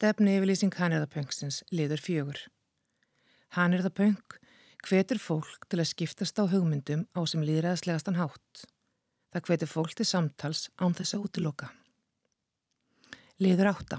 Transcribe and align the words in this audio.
Stefni 0.00 0.32
yfirlýsing 0.38 0.72
Hanirðapöngsins 0.72 1.58
liður 1.76 2.00
fjögur. 2.00 2.38
Hanirðapöng 3.52 4.36
hvetur 4.86 5.18
fólk 5.20 5.66
til 5.68 5.76
að 5.82 5.90
skiptast 5.90 6.40
á 6.40 6.48
hugmyndum 6.48 7.02
á 7.12 7.20
sem 7.28 7.42
líðræðslegastan 7.44 8.16
hátt. 8.16 8.62
Það 9.28 9.44
hvetur 9.50 9.68
fólk 9.68 9.92
til 9.98 10.06
samtals 10.08 10.62
án 10.80 10.96
þess 10.96 11.18
að 11.18 11.26
útiloka. 11.26 11.68
Liður 13.44 13.74
átta. 13.74 13.98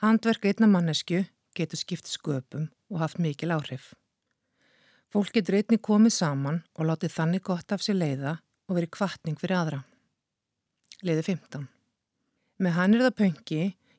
Handverk 0.00 0.48
einna 0.48 0.70
mannesku 0.72 1.26
getur 1.52 1.82
skipt 1.82 2.08
sköpum 2.08 2.70
og 2.88 3.02
haft 3.04 3.20
mikil 3.20 3.52
áhrif. 3.52 3.92
Fólk 5.12 5.36
getur 5.36 5.58
einni 5.60 5.76
komið 5.76 6.16
saman 6.22 6.62
og 6.72 6.88
látið 6.88 7.18
þannig 7.18 7.44
gott 7.50 7.76
af 7.76 7.84
sér 7.84 8.00
leiða 8.00 8.38
og 8.64 8.80
verið 8.80 8.94
kvartning 8.96 9.36
fyrir 9.36 9.60
aðra. 9.60 9.84
Leiði 11.04 11.28
15. 11.34 11.68
Með 12.64 12.76
hann 12.80 12.96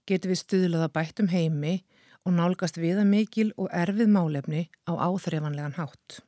getur 0.10 0.34
við 0.34 0.42
stuðlaða 0.42 0.90
bættum 0.96 1.30
heimi 1.32 1.82
og 2.26 2.36
nálgast 2.38 2.78
viða 2.82 3.06
mikil 3.08 3.52
og 3.58 3.72
erfið 3.74 4.12
málefni 4.14 4.68
á 4.86 4.94
áþreifanlegan 4.98 5.78
hátt. 5.80 6.22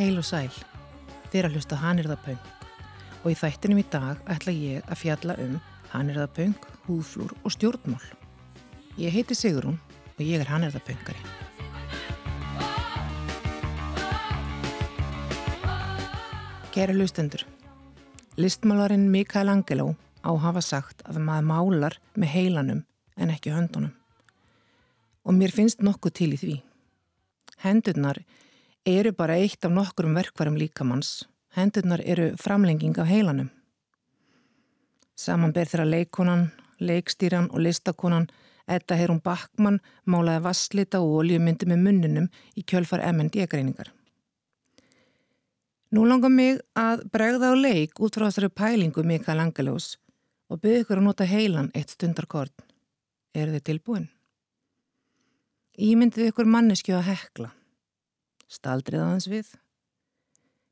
Heil 0.00 0.16
og 0.16 0.24
sæl, 0.24 0.54
þér 1.28 1.50
að 1.50 1.56
hlusta 1.58 1.76
Hanirðapöng 1.76 2.38
og 3.20 3.26
í 3.28 3.34
þættinum 3.36 3.82
í 3.82 3.84
dag 3.92 4.22
ætla 4.32 4.54
ég 4.56 4.86
að 4.88 4.96
fjalla 5.02 5.34
um 5.42 5.58
Hanirðapöng, 5.90 6.54
húðflúr 6.86 7.34
og 7.44 7.52
stjórnmál. 7.52 8.06
Ég 8.96 9.12
heiti 9.12 9.36
Sigrún 9.36 9.76
og 10.14 10.22
ég 10.24 10.40
er 10.40 10.48
Hanirðapöngari. 10.48 11.20
Kæra 16.72 16.96
hlustendur, 16.96 17.44
listmálarinn 18.40 19.10
Mikael 19.12 19.52
Angeló 19.52 19.92
á 20.24 20.32
hafa 20.32 20.64
sagt 20.64 21.04
að 21.04 21.20
maður 21.28 21.50
málar 21.52 22.00
með 22.16 22.38
heilanum 22.38 22.84
en 23.20 23.36
ekki 23.36 23.52
höndunum. 23.52 23.92
Og 25.28 25.36
mér 25.36 25.52
finnst 25.52 25.84
nokkuð 25.84 26.20
til 26.24 26.32
í 26.32 26.40
því. 26.40 26.60
Hendurnar 27.60 28.24
eru 28.86 29.12
bara 29.12 29.36
eitt 29.36 29.64
af 29.64 29.72
nokkurum 29.72 30.14
verkvarum 30.14 30.56
líkamanns. 30.56 31.28
Hendurnar 31.56 32.00
eru 32.04 32.36
framlenging 32.36 32.98
af 32.98 33.08
heilanum. 33.08 33.50
Samanber 35.16 35.66
þeirra 35.68 35.84
leikonan, 35.84 36.50
leikstýran 36.80 37.50
og 37.50 37.60
listakonan 37.60 38.28
Edda 38.70 38.96
Heirún 38.96 39.20
Backmann 39.20 39.80
málaði 40.06 40.44
vasslita 40.44 41.00
og 41.00 41.18
oljumyndi 41.20 41.66
með 41.66 41.82
munninum 41.84 42.28
í 42.56 42.62
kjölfar 42.62 43.02
MND-greiningar. 43.12 43.90
Nú 45.90 46.06
langar 46.06 46.30
mig 46.30 46.60
að 46.78 47.02
bregða 47.10 47.50
á 47.50 47.54
leik 47.58 47.98
út 47.98 48.14
frá 48.14 48.28
þessari 48.28 48.48
pælingu 48.48 49.02
Mikael 49.02 49.42
Angelós 49.42 49.96
og 50.48 50.62
byggja 50.62 50.84
ykkur 50.84 51.02
að 51.02 51.08
nota 51.08 51.26
heilan 51.26 51.72
eitt 51.74 51.90
stundarkord. 51.90 52.54
Er 53.34 53.50
þið 53.50 53.64
tilbúin? 53.66 54.08
Ímyndið 55.78 56.30
ykkur 56.30 56.46
manneskju 56.46 56.94
að 56.94 57.10
hekla 57.10 57.50
staldrið 58.50 59.04
aðeins 59.04 59.28
við. 59.30 59.54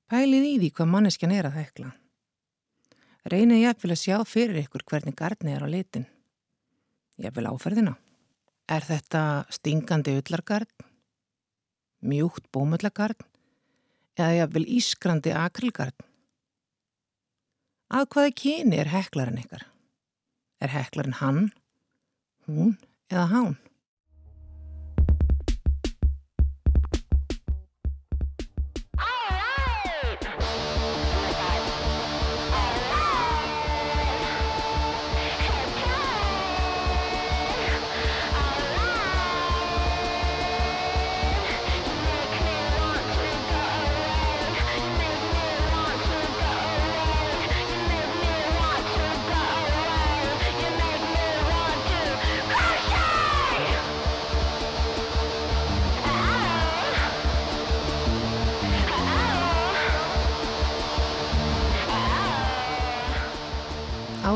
Pælið 0.08 0.46
í 0.48 0.52
því 0.62 0.70
hvað 0.76 0.92
manneskjan 0.92 1.34
er 1.36 1.48
að 1.48 1.58
hekla. 1.60 1.92
Reynið 3.28 3.62
ég 3.62 3.88
að 3.92 4.00
sjá 4.00 4.16
fyrir 4.24 4.62
ykkur 4.62 4.86
hvernig 4.88 5.16
gardni 5.16 5.52
er 5.52 5.64
á 5.64 5.68
litin. 5.68 6.06
Ég 7.20 7.34
vil 7.36 7.48
áferðina. 7.50 7.96
Er 8.68 8.84
þetta 8.84 9.22
stingandi 9.52 10.14
öllargard, 10.20 10.70
mjúkt 12.04 12.46
bómullagard 12.52 13.24
eða 14.18 14.34
ég 14.36 14.52
vil 14.54 14.64
ískrandi 14.78 15.32
akrilgard? 15.36 15.96
Að 17.88 18.08
hvaða 18.12 18.34
kyni 18.36 18.80
er 18.80 18.90
heklarinn 18.92 19.40
ykkar? 19.40 19.64
Er 20.60 20.72
heklarinn 20.74 21.16
hann, 21.20 21.48
hún 22.44 22.76
eða 23.08 23.28
hán? 23.32 23.56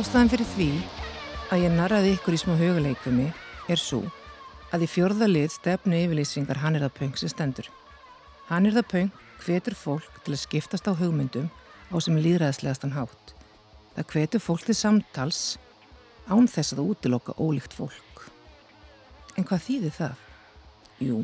Ástæðan 0.03 0.31
fyrir 0.33 0.49
því 0.51 0.65
að 1.55 1.61
ég 1.63 1.75
narraði 1.77 2.09
ykkur 2.17 2.35
í 2.35 2.39
smá 2.41 2.57
huguleikumi 2.59 3.27
er 3.71 3.79
svo 3.79 4.01
að 4.75 4.83
í 4.83 4.89
fjörðalið 4.91 5.53
stefnu 5.55 6.01
yfirlýsingar 6.01 6.59
hann 6.59 6.75
er 6.75 6.83
það 6.83 6.97
pöng 6.97 7.13
sem 7.21 7.31
stendur. 7.31 7.69
Hann 8.49 8.67
er 8.67 8.75
það 8.75 8.89
pöng 8.91 9.13
hvetur 9.45 9.77
fólk 9.79 10.17
til 10.25 10.35
að 10.35 10.41
skiptast 10.43 10.91
á 10.91 10.99
hugmyndum 10.99 11.47
á 11.95 11.97
sem 12.03 12.19
líðræðslegastan 12.19 12.97
hátt. 12.97 13.35
Það 13.95 14.09
hvetur 14.17 14.43
fólk 14.43 14.67
til 14.67 14.77
samtals 14.81 15.45
án 16.27 16.51
þess 16.51 16.75
að 16.75 16.83
útiloka 16.89 17.37
ólíkt 17.39 17.79
fólk. 17.79 18.27
En 19.39 19.47
hvað 19.47 19.65
þýðir 19.69 19.97
það? 20.01 20.27
Jú, 20.99 21.21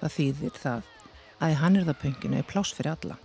það 0.00 0.16
þýðir 0.16 0.58
það 0.64 0.90
að 1.36 1.52
í 1.52 1.60
hann 1.66 1.76
er 1.76 1.88
það 1.90 2.00
pönginu 2.06 2.40
er 2.40 2.48
plás 2.48 2.72
fyrir 2.72 2.94
alla. 2.94 3.20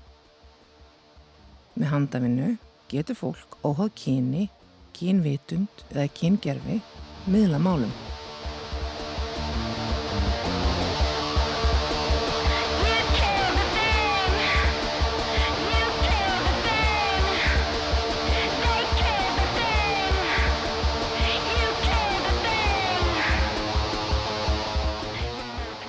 Með 1.79 1.93
handafinu 1.95 2.53
getur 2.91 3.21
fólk 3.23 3.59
óháð 3.63 3.95
kyni 4.03 4.49
kynvitund 4.97 5.85
eða 5.93 6.09
kyngerfi 6.17 6.81
miðla 7.29 7.61
málum. 7.61 7.93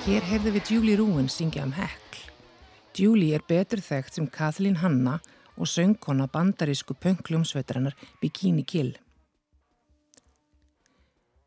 Hér 0.09 0.25
heyrðu 0.25 0.51
við 0.55 0.69
Julie 0.73 0.97
Rúin 0.97 1.27
syngja 1.29 1.61
um 1.67 1.73
hekl. 1.77 2.21
Julie 2.97 3.35
er 3.37 3.43
betur 3.45 3.77
þekkt 3.77 4.15
sem 4.17 4.25
Kathleen 4.25 4.79
Hanna 4.81 5.19
og 5.53 5.69
söngkona 5.69 6.25
bandarísku 6.31 6.95
pöngljómsveitarinnar 6.97 7.93
Bikini 8.21 8.63
Kill. 8.65 8.95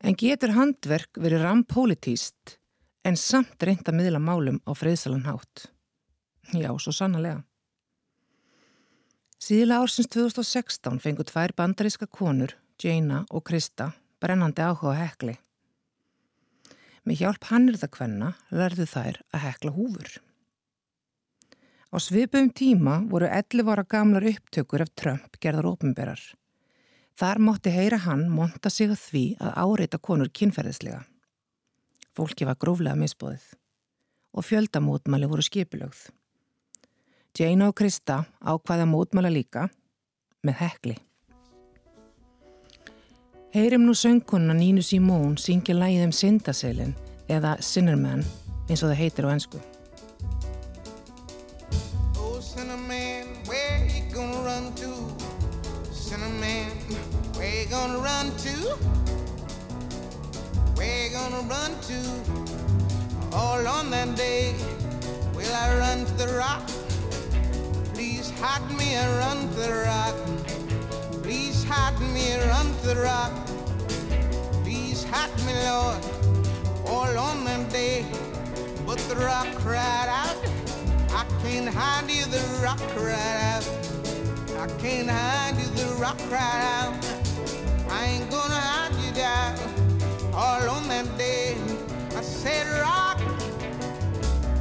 En 0.03 0.17
getur 0.19 0.51
handverk 0.51 1.15
verið 1.15 1.45
rampolítíst 1.45 2.57
en 3.07 3.15
samt 3.19 3.63
reynda 3.63 3.93
miðla 3.95 4.19
málum 4.19 4.59
á 4.67 4.75
friðsalan 4.75 5.23
hátt? 5.23 5.69
Já, 6.51 6.71
svo 6.75 6.91
sannlega. 6.91 7.45
Síðla 9.39 9.79
ársins 9.83 10.11
2016 10.11 10.99
fengu 11.03 11.23
tvær 11.27 11.55
bandaríska 11.55 12.07
konur, 12.11 12.51
Jaina 12.79 13.23
og 13.31 13.45
Krista, 13.47 13.93
brennandi 14.19 14.63
áhuga 14.63 14.97
hekli. 14.99 15.37
Með 17.07 17.23
hjálp 17.23 17.47
hannirðakvenna 17.47 18.35
lærðu 18.51 18.87
þær 18.87 19.23
að 19.31 19.43
hekla 19.47 19.75
húfur. 19.75 20.13
Á 21.91 21.97
svipum 22.03 22.51
tíma 22.51 23.01
voru 23.07 23.27
11 23.31 23.71
ára 23.71 23.83
gamlar 23.87 24.27
upptökur 24.31 24.83
af 24.83 24.95
Trump 24.99 25.39
gerðar 25.39 25.71
ópenberar. 25.71 26.19
Þar 27.13 27.39
mótti 27.45 27.69
heyra 27.69 27.99
hann 28.07 28.25
monta 28.33 28.71
sig 28.73 28.89
að 28.89 29.01
því 29.03 29.23
að 29.37 29.57
áreita 29.63 29.99
konur 30.01 30.31
kynferðislega. 30.33 31.03
Fólki 32.13 32.45
var 32.45 32.57
gróflega 32.61 32.97
misbóðið 32.97 33.45
og 34.33 34.45
fjöldamótmæli 34.47 35.29
voru 35.29 35.45
skipilögð. 35.45 36.07
Jane 37.37 37.67
og 37.69 37.75
Krista 37.77 38.23
ákvaða 38.41 38.85
mótmæla 38.89 39.29
líka 39.33 39.67
með 40.45 40.57
hekli. 40.61 40.95
Heyrim 43.53 43.85
nú 43.85 43.93
söngkunna 43.93 44.55
Nínu 44.57 44.81
Simón 44.81 45.37
syngja 45.37 45.77
lægið 45.77 46.07
um 46.07 46.15
syndaselin 46.17 46.95
eða 47.29 47.59
Sinnerman 47.61 48.25
eins 48.69 48.81
og 48.81 48.89
það 48.89 48.99
heitir 49.03 49.29
á 49.29 49.33
ennsku. 49.33 49.61
To? 61.93 63.35
All 63.35 63.67
on 63.67 63.89
that 63.91 64.15
day, 64.15 64.55
will 65.35 65.53
I 65.53 65.77
run 65.77 66.05
to 66.05 66.13
the 66.13 66.33
rock? 66.37 66.65
Please 67.93 68.31
hide 68.39 68.69
me 68.77 68.93
and 68.93 69.11
run 69.23 69.39
to 69.49 69.59
the 69.67 69.73
rock. 69.85 70.15
Please 71.23 71.63
hide 71.63 71.99
me 72.13 72.31
and 72.33 72.43
run 72.49 72.67
to 72.81 72.87
the 72.87 73.01
rock. 73.01 73.33
Please 74.63 75.03
hide 75.03 75.35
me, 75.45 75.53
Lord, 75.69 76.01
all 76.87 77.17
on 77.17 77.45
that 77.45 77.69
day. 77.69 78.05
But 78.85 78.99
the 79.09 79.15
rock 79.15 79.47
cried 79.55 80.09
out, 80.09 80.37
I 81.09 81.25
can't 81.41 81.69
hide 81.69 82.09
you, 82.09 82.25
the 82.25 82.43
rock 82.61 82.81
cried 82.95 83.39
out. 83.51 83.65
I 84.63 84.67
can't 84.81 85.09
hide 85.09 85.57
you, 85.59 85.67
the 85.79 85.95
rock 85.99 86.17
cried 86.29 86.63
out. 86.77 86.93
I 87.89 88.05
ain't 88.05 88.29
gonna 88.29 88.61
hunt 88.71 88.95
you 89.05 89.11
down 89.11 89.83
all 90.35 90.67
on 90.67 90.87
that 90.87 91.12
said, 92.23 92.65
Rock, 92.81 93.19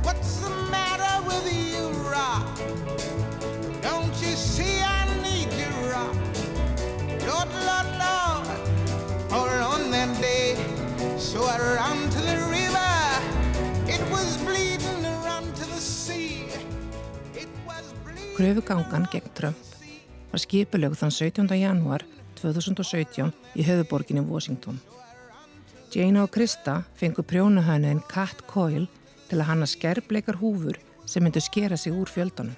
what's 0.02 0.36
the 0.42 0.50
matter 0.70 1.14
with 1.26 1.46
you, 1.46 1.88
Rock? 2.10 2.46
Don't 3.80 4.14
you 4.20 4.34
see 4.34 4.82
I 4.82 5.06
need 5.22 5.50
you, 5.54 5.70
Rock? 5.94 6.16
Lord, 7.28 7.50
Lord, 7.68 7.88
Lord, 8.02 8.46
all 9.30 9.48
on 9.74 9.90
that 9.90 10.10
day. 10.20 10.56
So 11.18 11.44
I 11.46 11.58
ran 11.58 12.10
to 12.10 12.20
the 12.20 12.38
river. 12.50 12.92
It 13.86 14.02
was 14.10 14.36
bleeding 14.42 15.02
to 15.06 15.12
run 15.22 15.44
to 15.54 15.64
the 15.64 15.80
sea. 15.80 16.50
It 17.34 17.48
was 17.66 17.94
bleeding. 18.04 18.34
Kröfugangan 18.36 19.06
gegn 19.12 19.30
Trump 19.38 19.56
var 20.32 20.40
skipilög 20.40 20.96
þann 20.96 21.12
17. 21.12 21.52
janúar 21.60 22.02
2017 22.40 23.30
í 23.54 23.66
höfuborginni 23.68 24.24
Washington. 24.26 24.80
Jane 25.92 26.22
og 26.24 26.30
Krista 26.32 26.78
fengur 26.96 27.26
prjónahönuðin 27.28 27.98
Cat 28.08 28.38
Coil 28.48 28.86
til 29.28 29.36
að 29.42 29.48
hanna 29.50 29.66
skerbleikar 29.68 30.38
húfur 30.40 30.78
sem 31.04 31.20
myndu 31.20 31.42
skera 31.44 31.76
sig 31.76 31.92
úr 31.92 32.08
fjöldanum. 32.08 32.54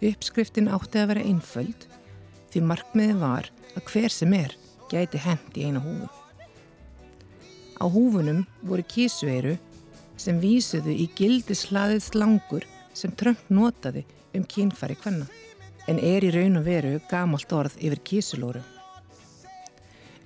Uppskriftin 0.00 0.70
átti 0.72 1.02
að 1.02 1.10
vera 1.10 1.26
einföld 1.28 1.84
því 2.48 2.62
markmiði 2.64 3.18
var 3.20 3.50
að 3.74 3.92
hver 3.92 4.16
sem 4.16 4.32
er 4.38 4.56
gæti 4.88 5.20
hend 5.20 5.60
í 5.60 5.68
eina 5.68 5.84
húfu. 5.84 6.08
Á 7.76 7.84
húfunum 7.84 8.46
voru 8.64 8.88
kísueiru 8.88 9.58
sem 10.16 10.40
vísuðu 10.40 10.96
í 10.96 11.10
gildislaðið 11.20 12.06
slangur 12.08 12.68
sem 12.96 13.12
Trump 13.20 13.52
notaði 13.52 14.06
um 14.32 14.48
kínfæri 14.48 14.96
hvenna 15.04 15.28
en 15.92 16.00
er 16.00 16.24
í 16.24 16.32
raun 16.32 16.56
og 16.56 16.64
veru 16.72 16.96
gamalt 17.12 17.52
orð 17.52 17.76
yfir 17.76 18.00
kísulóru. 18.00 18.64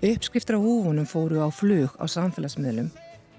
Uppskriftur 0.04 0.56
á 0.56 0.60
húfunum 0.60 1.06
fóru 1.08 1.40
á 1.40 1.48
flug 1.48 1.94
á 1.96 2.04
samfélagsmiðlum 2.04 2.90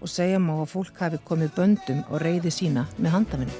og 0.01 0.09
segja 0.09 0.39
má 0.41 0.55
að 0.63 0.71
fólk 0.71 0.97
hafi 0.97 1.19
komið 1.21 1.51
böndum 1.53 1.99
og 2.09 2.23
reyði 2.25 2.49
sína 2.49 2.87
með 2.97 3.13
handafinni. 3.13 3.53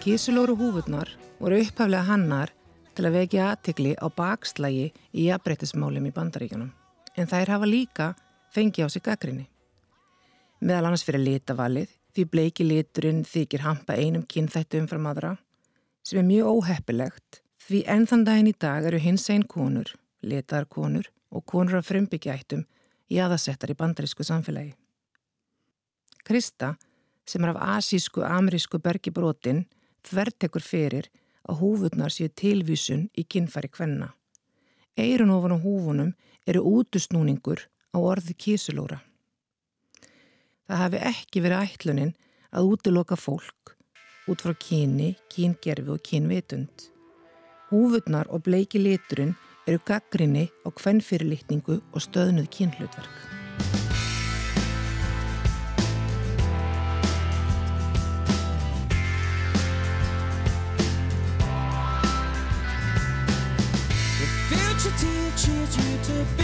Kísulóru 0.00 0.56
húfurnar 0.56 1.12
voru 1.36 1.60
upphaflega 1.60 2.08
hannar 2.08 2.56
til 2.96 3.04
að 3.04 3.16
vekja 3.20 3.52
aðtikli 3.52 3.96
á 4.00 4.08
bakslægi 4.08 4.92
í 5.12 5.28
jafnbreytismálum 5.28 6.08
í 6.08 6.16
bandaríkunum 6.16 6.72
en 7.16 7.28
þær 7.28 7.58
hafa 7.58 7.68
líka 7.68 8.14
fengið 8.56 8.88
á 8.88 8.94
sig 8.94 9.04
gaggrinni 9.04 9.50
meðal 10.64 10.88
annars 10.88 11.04
fyrir 11.04 11.22
litavalið 11.22 11.90
því 12.14 12.24
bleiki 12.32 12.64
liturinn 12.64 13.24
þykir 13.28 13.64
hampa 13.66 13.96
einum 14.00 14.24
kynþættu 14.30 14.80
umfram 14.80 15.08
aðra 15.10 15.34
sem 16.06 16.20
er 16.20 16.28
mjög 16.28 16.60
óheppilegt 16.60 17.40
því 17.64 17.82
enn 17.94 18.06
þann 18.08 18.24
daginn 18.28 18.50
í 18.52 18.56
dag 18.60 18.86
eru 18.88 19.00
hins 19.00 19.26
einn 19.32 19.44
konur, 19.48 19.88
litaðar 20.24 20.68
konur 20.68 21.10
og 21.34 21.44
konur 21.48 21.80
af 21.80 21.88
frumbyggjættum 21.88 22.64
í 23.12 23.20
aðasettar 23.20 23.72
í 23.72 23.78
bandarísku 23.78 24.24
samfélagi. 24.24 24.74
Krista, 26.24 26.74
sem 27.28 27.44
er 27.44 27.54
af 27.54 27.62
asísku 27.78 28.24
amerísku 28.24 28.80
bergibrótin, 28.80 29.64
þvertekur 30.04 30.64
fyrir 30.64 31.08
að 31.48 31.60
húfurnar 31.60 32.12
séu 32.12 32.30
tilvísun 32.32 33.08
í 33.16 33.24
kynfæri 33.28 33.68
kvenna. 33.72 34.12
Eirun 34.96 35.32
ofan 35.34 35.56
á 35.56 35.58
húfunum 35.60 36.14
eru 36.48 36.64
útusnúningur 36.78 37.66
á 37.92 37.98
orði 38.00 38.36
kísulóra. 38.36 39.00
Það 40.64 40.80
hafi 40.80 41.00
ekki 41.10 41.42
verið 41.44 41.62
ætlunin 41.68 42.12
að 42.54 42.68
útiloka 42.72 43.16
fólk 43.20 43.74
út 44.32 44.40
frá 44.40 44.54
kyni, 44.56 45.10
kyngerfi 45.28 45.90
og 45.92 46.00
kynvitund. 46.06 46.86
Húfurnar 47.68 48.30
og 48.32 48.46
bleiki 48.46 48.80
liturinn 48.80 49.34
eru 49.68 49.80
gaggrinni 49.84 50.46
á 50.64 50.68
hvennfyrirlitningu 50.72 51.80
og 51.92 52.00
stöðnuð 52.00 52.48
kynhlutverk. 52.56 53.20
The 64.16 64.28
future 64.48 64.96
teaches 64.96 65.76
you 65.76 65.98
to 66.08 66.36
be 66.38 66.43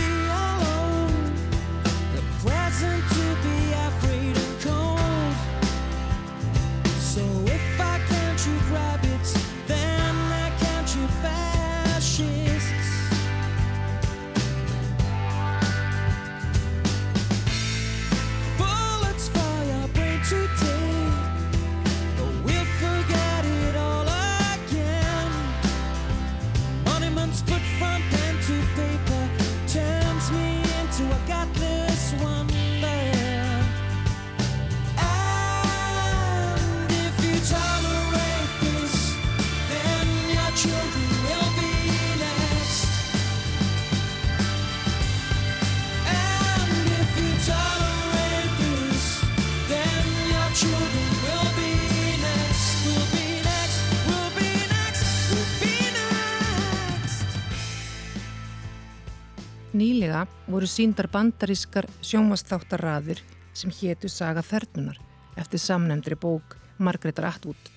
Nýlega 59.81 60.27
voru 60.51 60.67
síndar 60.69 61.07
bandarískar 61.09 61.87
sjónvastáttarraðir 62.05 63.23
sem 63.57 63.71
hétu 63.73 64.11
Saga 64.13 64.43
Þernunar 64.45 64.99
eftir 65.41 65.63
samnefndri 65.63 66.19
bók 66.21 66.59
Margreðar 66.77 67.31
Atwood. 67.31 67.71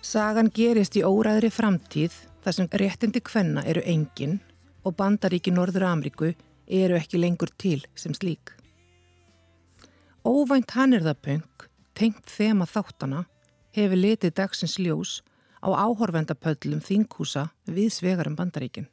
Sagan 0.00 0.48
gerist 0.48 0.96
í 0.96 1.02
óræðri 1.04 1.50
framtíð 1.52 2.16
þar 2.46 2.56
sem 2.56 2.70
réttindi 2.80 3.20
kvenna 3.20 3.66
eru 3.68 3.84
engin 3.84 4.38
og 4.88 4.96
bandaríki 4.96 5.52
Norður 5.52 5.84
Amríku 5.90 6.32
eru 6.80 6.96
ekki 6.96 7.20
lengur 7.20 7.52
til 7.60 7.84
sem 7.92 8.16
slík. 8.16 8.54
Óvænt 10.24 10.72
hannirðapöng, 10.78 11.68
tengt 11.92 12.24
þema 12.30 12.64
þáttana, 12.64 13.26
hefur 13.76 14.00
litið 14.00 14.38
dagsins 14.40 14.80
ljós 14.80 15.18
á 15.60 15.76
áhorvendapöllum 15.76 16.80
þinghúsa 16.80 17.50
við 17.68 17.92
svegarum 18.00 18.38
bandaríkin. 18.38 18.88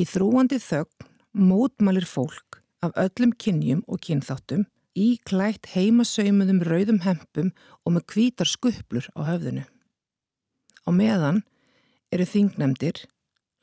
Í 0.00 0.06
þrúandi 0.08 0.56
þögn 0.62 1.08
mótmælir 1.36 2.06
fólk 2.08 2.62
af 2.82 2.94
öllum 2.96 3.34
kynjum 3.36 3.82
og 3.84 4.00
kynþáttum 4.06 4.64
í 4.96 5.18
klætt 5.28 5.68
heimasauðmuðum 5.74 6.62
rauðum 6.64 7.02
hempum 7.04 7.52
og 7.84 7.96
með 7.96 8.06
kvítar 8.14 8.48
skuplur 8.48 9.08
á 9.12 9.20
höfðinu. 9.28 9.64
Á 10.84 10.90
meðan 10.96 11.42
eru 12.12 12.24
þingnemdir, 12.28 13.04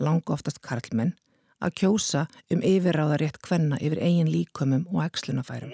langa 0.01 0.35
oftast 0.37 0.61
karlmenn, 0.65 1.15
að 1.59 1.75
kjósa 1.81 2.27
um 2.53 2.61
yfirráðarétt 2.63 3.41
kvenna 3.43 3.81
yfir 3.81 3.99
eigin 3.99 4.29
líkumum 4.31 4.85
og 4.93 5.03
ekslunafærum. 5.09 5.73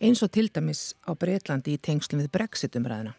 Eins 0.00 0.22
og 0.24 0.30
til 0.32 0.46
dæmis 0.48 0.94
á 1.04 1.12
Breitlandi 1.12 1.74
í 1.76 1.80
tengslum 1.84 2.22
við 2.22 2.30
Brexit-umræðina. 2.32 3.12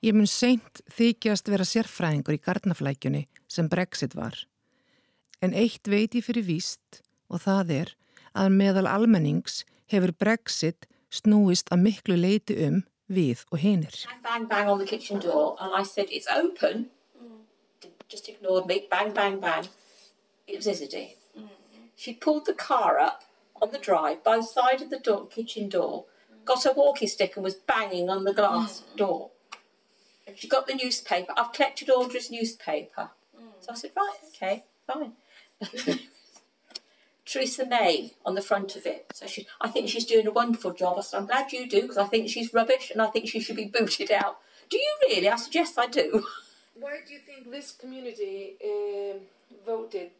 Ég 0.00 0.14
mun 0.16 0.30
seint 0.30 0.80
þykjast 0.96 1.50
vera 1.52 1.66
sérfræðingur 1.68 2.38
í 2.38 2.40
gardnaflækjunni 2.40 3.26
sem 3.52 3.68
Brexit 3.68 4.16
var. 4.16 4.46
En 5.44 5.52
eitt 5.52 5.90
veit 5.92 6.16
ég 6.16 6.24
fyrir 6.24 6.46
víst 6.48 7.02
og 7.28 7.44
það 7.44 7.74
er 7.76 7.92
að 8.32 8.56
meðal 8.56 8.86
almennings 8.88 9.66
hefur 9.92 10.14
Brexit 10.16 10.88
snúist 11.12 11.68
að 11.68 11.84
miklu 11.84 12.16
leiti 12.16 12.56
um 12.64 12.80
við 13.12 13.44
og 13.52 13.60
hinir. 13.60 14.06
Bang, 14.24 14.48
bang 14.48 14.72
on 14.72 14.80
the 14.80 14.88
kitchen 14.88 15.20
door 15.20 15.56
and 15.60 15.76
I 15.76 15.84
said 15.84 16.08
it's 16.08 16.32
open. 16.32 16.88
Mm. 17.12 17.44
Just 18.08 18.28
ignored 18.28 18.64
me. 18.64 18.86
Bang, 18.90 19.12
bang, 19.12 19.36
bang. 19.40 19.68
It 20.46 20.56
was 20.56 20.66
Isidie. 20.66 21.16
Mm. 21.36 21.48
She 21.94 22.14
pulled 22.14 22.46
the 22.46 22.54
car 22.54 22.98
up 22.98 23.27
on 23.60 23.72
the 23.72 23.78
drive 23.78 24.24
by 24.24 24.36
the 24.36 24.42
side 24.42 24.82
of 24.82 24.90
the 24.90 24.98
door, 24.98 25.26
kitchen 25.26 25.68
door, 25.68 26.06
got 26.44 26.64
a 26.66 26.72
walking 26.74 27.08
stick 27.08 27.36
and 27.36 27.44
was 27.44 27.54
banging 27.54 28.08
on 28.08 28.24
the 28.24 28.32
glass 28.32 28.82
mm. 28.92 28.96
door. 28.96 29.30
And 30.26 30.38
she 30.38 30.48
got 30.48 30.66
the 30.66 30.74
newspaper. 30.74 31.32
I've 31.36 31.52
collected 31.52 31.90
Audrey's 31.90 32.30
newspaper. 32.30 33.10
So 33.60 33.72
I 33.72 33.74
said, 33.74 33.90
right, 33.96 34.16
okay, 34.34 34.64
fine. 34.86 35.12
Theresa 37.26 37.66
May 37.66 38.14
on 38.24 38.34
the 38.34 38.40
front 38.40 38.76
of 38.76 38.86
it. 38.86 39.06
So 39.12 39.26
she, 39.26 39.46
I 39.60 39.68
think 39.68 39.88
she's 39.88 40.06
doing 40.06 40.26
a 40.26 40.30
wonderful 40.30 40.72
job. 40.72 40.96
I 40.98 41.02
said, 41.02 41.18
I'm 41.18 41.26
glad 41.26 41.52
you 41.52 41.68
do 41.68 41.82
because 41.82 41.98
I 41.98 42.06
think 42.06 42.28
she's 42.28 42.54
rubbish 42.54 42.90
and 42.90 43.02
I 43.02 43.08
think 43.08 43.28
she 43.28 43.40
should 43.40 43.56
be 43.56 43.66
booted 43.66 44.10
out. 44.10 44.38
Do 44.70 44.78
you 44.78 44.94
really? 45.08 45.28
I 45.28 45.36
suggest 45.36 45.78
I 45.78 45.86
do. 45.86 46.24
Why 46.74 47.00
do 47.06 47.12
you 47.12 47.20
think 47.20 47.50
this 47.50 47.72
community 47.72 48.56
uh, 48.64 49.18
voted 49.66 50.10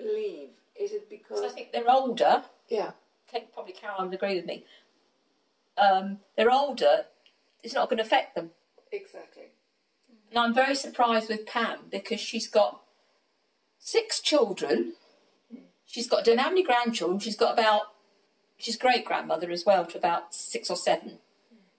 leave? 0.00 0.48
Is 0.80 0.92
it 0.92 1.08
because... 1.08 1.42
I 1.42 1.48
think 1.48 1.72
they're 1.72 1.90
older. 1.90 2.42
Yeah. 2.68 2.92
I 3.28 3.32
think 3.32 3.52
probably 3.52 3.72
Carol 3.72 4.04
would 4.04 4.14
agree 4.14 4.36
with 4.36 4.46
me. 4.46 4.64
Um, 5.76 6.18
they're 6.36 6.50
older. 6.50 7.06
It's 7.62 7.74
not 7.74 7.88
going 7.88 7.98
to 7.98 8.04
affect 8.04 8.34
them. 8.34 8.50
Exactly. 8.92 9.44
And 10.30 10.38
I'm 10.38 10.54
very 10.54 10.74
surprised 10.74 11.28
with 11.28 11.46
Pam 11.46 11.80
because 11.90 12.20
she's 12.20 12.48
got 12.48 12.82
six 13.78 14.20
children 14.20 14.94
She's 15.86 16.08
got 16.08 16.24
don't 16.24 16.36
know 16.36 16.42
how 16.42 16.48
many 16.50 16.62
grandchildren. 16.62 17.20
She's 17.20 17.36
got 17.36 17.54
about 17.54 17.92
she's 18.58 18.76
great 18.76 19.04
grandmother 19.04 19.50
as 19.50 19.64
well 19.64 19.86
to 19.86 19.96
about 19.96 20.34
six 20.34 20.68
or 20.68 20.76
seven. 20.76 21.18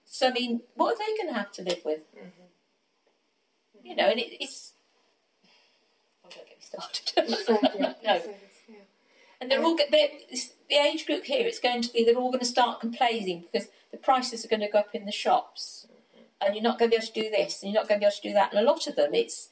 So 0.04 0.28
I 0.28 0.32
mean, 0.32 0.62
what 0.74 0.94
are 0.94 0.98
they 0.98 1.16
going 1.16 1.32
to 1.32 1.38
have 1.38 1.52
to 1.52 1.62
live 1.62 1.82
with? 1.84 2.00
Mm-hmm. 2.16 3.86
You 3.86 3.94
know, 3.94 4.08
and 4.08 4.18
it, 4.18 4.42
it's. 4.42 4.72
Oh, 6.24 6.30
don't 6.34 6.48
get 6.48 7.28
me 7.28 7.36
started. 7.36 7.94
no. 8.04 8.22
And 9.40 9.50
they're 9.50 9.62
all 9.62 9.76
they're, 9.76 10.08
the 10.68 10.76
age 10.76 11.06
group 11.06 11.24
here. 11.24 11.46
It's 11.46 11.60
going 11.60 11.82
to 11.82 11.92
be 11.92 12.04
they're 12.04 12.16
all 12.16 12.30
going 12.30 12.40
to 12.40 12.54
start 12.56 12.80
complaining 12.80 13.44
because 13.50 13.68
the 13.92 13.98
prices 13.98 14.44
are 14.44 14.48
going 14.48 14.60
to 14.60 14.68
go 14.68 14.80
up 14.80 14.94
in 14.94 15.06
the 15.06 15.12
shops, 15.12 15.86
and 16.40 16.54
you're 16.54 16.62
not 16.62 16.78
going 16.78 16.90
to 16.90 16.96
be 16.96 17.02
able 17.02 17.12
to 17.12 17.20
do 17.22 17.30
this, 17.30 17.62
and 17.62 17.72
you're 17.72 17.80
not 17.80 17.88
going 17.88 18.00
to 18.00 18.04
be 18.04 18.06
able 18.06 18.16
to 18.16 18.28
do 18.28 18.34
that. 18.34 18.52
And 18.52 18.60
a 18.60 18.70
lot 18.70 18.86
of 18.86 18.96
them, 18.96 19.14
it's 19.14 19.50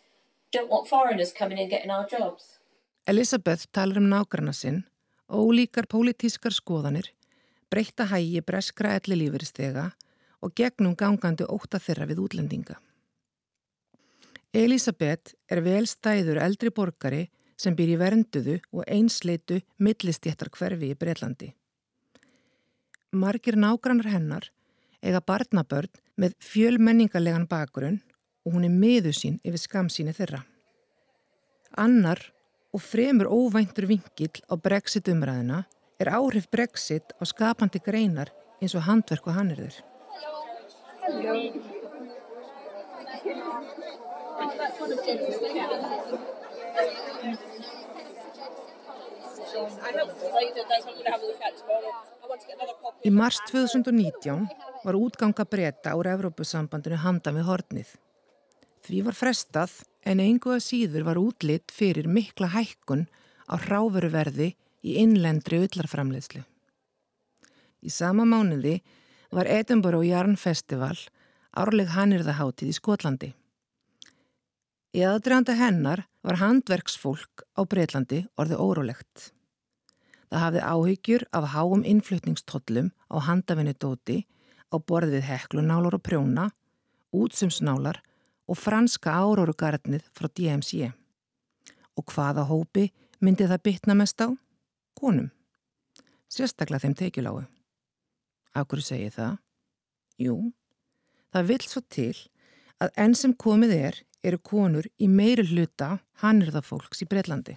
don't 0.53 0.71
want 0.71 0.89
foreigners 0.89 1.33
coming 1.33 1.59
in 1.59 1.69
getting 1.69 1.91
our 1.91 2.07
jobs. 2.07 2.59
Elisabeth 3.07 3.71
talar 3.73 3.99
um 3.99 4.09
nágranna 4.11 4.53
sinn, 4.53 4.83
ólíkar 5.31 5.87
pólitískar 5.87 6.55
skoðanir, 6.55 7.13
breyta 7.71 8.09
hægi 8.11 8.43
breskra 8.43 8.97
elli 8.99 9.21
lífuristega 9.23 9.93
og 10.43 10.55
gegnum 10.59 10.97
gangandi 10.99 11.47
óta 11.47 11.79
þeirra 11.79 12.09
við 12.11 12.23
útlendinga. 12.27 12.77
Elisabeth 14.57 15.35
er 15.51 15.61
velstæður 15.63 16.41
eldri 16.43 16.73
borgari 16.75 17.27
sem 17.57 17.77
býr 17.77 17.95
í 17.95 18.01
vernduðu 18.01 18.59
og 18.73 18.85
einsleitu 18.87 19.61
millistjéttar 19.83 20.51
hverfi 20.53 20.93
í 20.93 20.99
Breitlandi. 20.99 21.53
Margir 23.17 23.57
nágrannar 23.57 24.11
hennar 24.13 24.51
eiga 25.03 25.23
barnabörn 25.25 25.93
með 26.21 26.37
fjölmenningarlegan 26.43 27.47
bakgrunn 27.49 28.01
og 28.47 28.57
hún 28.57 28.67
er 28.69 28.75
miðu 28.75 29.13
sín 29.17 29.41
yfir 29.45 29.63
skamsíni 29.63 30.15
þeirra. 30.17 30.43
Annar 31.77 32.21
og 32.77 32.83
fremur 32.85 33.31
óvæntur 33.33 33.89
vingill 33.89 34.43
á 34.53 34.55
brexit 34.57 35.09
umræðina 35.09 35.65
er 36.01 36.13
áhrif 36.13 36.49
brexit 36.53 37.15
á 37.17 37.25
skapandi 37.25 37.81
greinar 37.81 38.33
eins 38.61 38.75
og 38.77 38.85
handverk 38.89 39.29
og 39.29 39.37
hannirður. 39.39 39.77
Í 53.07 53.11
mars 53.15 53.39
2019 53.49 54.49
var 54.85 54.99
útganga 54.99 55.47
breyta 55.49 55.95
úr 55.99 56.11
Evrópusambandinu 56.13 56.99
handan 57.01 57.39
við 57.39 57.49
hornið. 57.51 57.93
Því 58.87 59.03
var 59.07 59.17
frestað 59.19 59.73
en 60.07 60.21
að 60.57 60.65
síður 60.65 61.07
var 61.09 61.21
útlitt 61.21 61.73
fyrir 61.75 62.07
mikla 62.07 62.51
hækkun 62.53 63.07
á 63.51 63.55
hráveruverði 63.63 64.53
í 64.87 64.99
innlendri 65.03 65.63
ullarframleðslu. 65.65 66.45
Í 67.83 67.91
sama 67.91 68.27
mánuði 68.27 68.81
var 69.35 69.51
Edinburgh 69.51 70.07
Jarn 70.07 70.37
Festival 70.37 70.97
árleg 71.57 71.91
hannirðahátið 71.95 72.71
í 72.71 72.77
Skotlandi. 72.77 73.33
Í 74.97 75.03
aðdreifanda 75.05 75.57
hennar 75.59 76.07
var 76.27 76.41
handverksfólk 76.41 77.45
á 77.55 77.63
Breitlandi 77.63 78.25
orðið 78.35 78.59
órólegt. 78.59 79.29
Það 80.27 80.43
hafði 80.43 80.63
áhyggjur 80.67 81.25
af 81.39 81.53
háum 81.55 81.85
innflutningstollum 81.87 82.91
á 83.07 83.17
handafinni 83.23 83.77
dóti 83.79 84.25
á 84.75 84.77
borðið 84.83 85.23
heklunálur 85.29 85.95
og 86.01 86.03
prjóna, 86.03 86.49
útsumsnálar 87.15 88.01
og 88.51 88.59
franska 88.59 89.15
árórugarnið 89.15 90.03
frá 90.19 90.27
DMC. 90.27 90.91
Og 91.95 92.11
hvaða 92.11 92.49
hópi 92.51 92.89
myndi 93.23 93.47
það 93.47 93.63
bytna 93.63 93.95
mest 93.95 94.19
á? 94.19 94.35
Konum. 94.99 95.31
Sérstaklega 96.27 96.83
þeim 96.83 96.99
teikjuláu. 96.99 97.45
Akkur 98.59 98.83
segi 98.83 99.13
það? 99.15 99.39
Jú, 100.19 100.35
það 101.31 101.51
vil 101.53 101.63
svo 101.63 101.83
til 101.87 102.15
að 102.83 102.93
enn 102.99 103.15
sem 103.15 103.35
komið 103.37 103.75
er 103.77 103.99
eru 104.25 104.39
konur 104.39 104.87
í 104.99 105.09
meiri 105.09 105.45
hluta 105.49 105.99
hannirða 106.23 106.63
fólks 106.63 107.03
í 107.03 107.09
Breitlandi. 107.11 107.57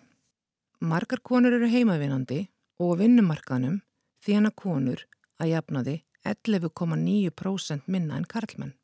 Margar 0.80 1.22
konur 1.24 1.56
eru 1.56 1.68
heimavinandi 1.68 2.48
og 2.80 2.96
á 2.96 3.00
vinnumarkanum 3.04 3.80
hana 4.28 4.52
konur 4.52 5.06
að 5.40 5.52
jafnaði 5.54 5.96
11,9% 6.28 7.88
minna 7.88 8.18
en 8.20 8.28
karlmenn. 8.30 8.76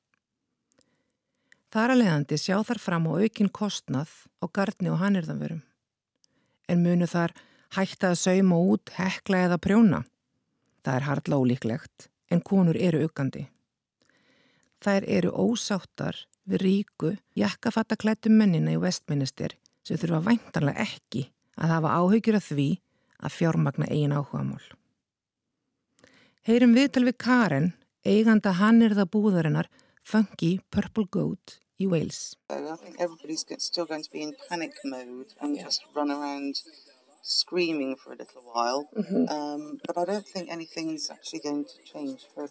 Þar 1.75 1.91
að 1.91 1.99
leiðandi 2.01 2.37
sjá 2.39 2.55
þar 2.63 2.79
fram 2.79 3.07
á 3.11 3.19
aukin 3.19 3.51
kostnað 3.51 4.11
á 4.39 4.45
gardni 4.47 4.89
og 4.93 5.01
hannirðanverum. 5.01 5.61
En 6.71 6.81
munu 6.81 7.05
þar 7.05 7.35
hætta 7.75 8.13
að 8.13 8.21
sauma 8.21 8.59
út, 8.63 8.93
hekla 8.95 9.43
eða 9.49 9.59
prjóna. 9.59 10.05
Það 10.85 10.95
er 10.95 11.07
hardla 11.09 11.39
ólíklegt, 11.41 12.07
en 12.31 12.41
konur 12.41 12.79
eru 12.79 13.03
aukandi. 13.03 13.49
Þær 14.79 15.07
eru 15.17 15.33
ósáttar 15.35 16.23
við 16.49 16.61
ríku 16.61 17.11
jakkafattaklættum 17.37 18.37
mennina 18.39 18.75
í 18.75 18.81
vestminister 18.81 19.55
sem 19.85 19.99
þurfa 20.01 20.21
væntanlega 20.29 20.85
ekki 20.85 21.27
að 21.55 21.73
hafa 21.75 21.93
áhyggjur 22.01 22.39
af 22.39 22.49
því 22.49 22.69
að 23.25 23.35
fjármagna 23.37 23.89
eigin 23.89 24.15
áhugamál. 24.15 24.63
Heyrum 26.45 26.75
viðtal 26.77 27.05
við 27.07 27.17
Karen, 27.25 27.71
eiganda 28.05 28.53
hannirða 28.59 29.07
búðarinnar 29.09 29.69
Funky 30.05 30.59
Purple 30.69 31.07
Goat 31.09 31.59
í 31.81 31.87
Wales. 31.89 32.35
Screaming 37.27 37.95
for 37.95 38.13
a 38.13 38.15
little 38.15 38.43
while. 38.53 38.87
Mm-hmm. 38.95 39.27
Um, 39.29 39.79
but 39.87 39.97
I 39.97 40.05
don't 40.05 40.27
think 40.27 40.47
anything's 40.47 41.09
actually 41.09 41.39
going 41.39 41.65
to 41.65 41.77
change 41.91 42.21
for 42.35 42.47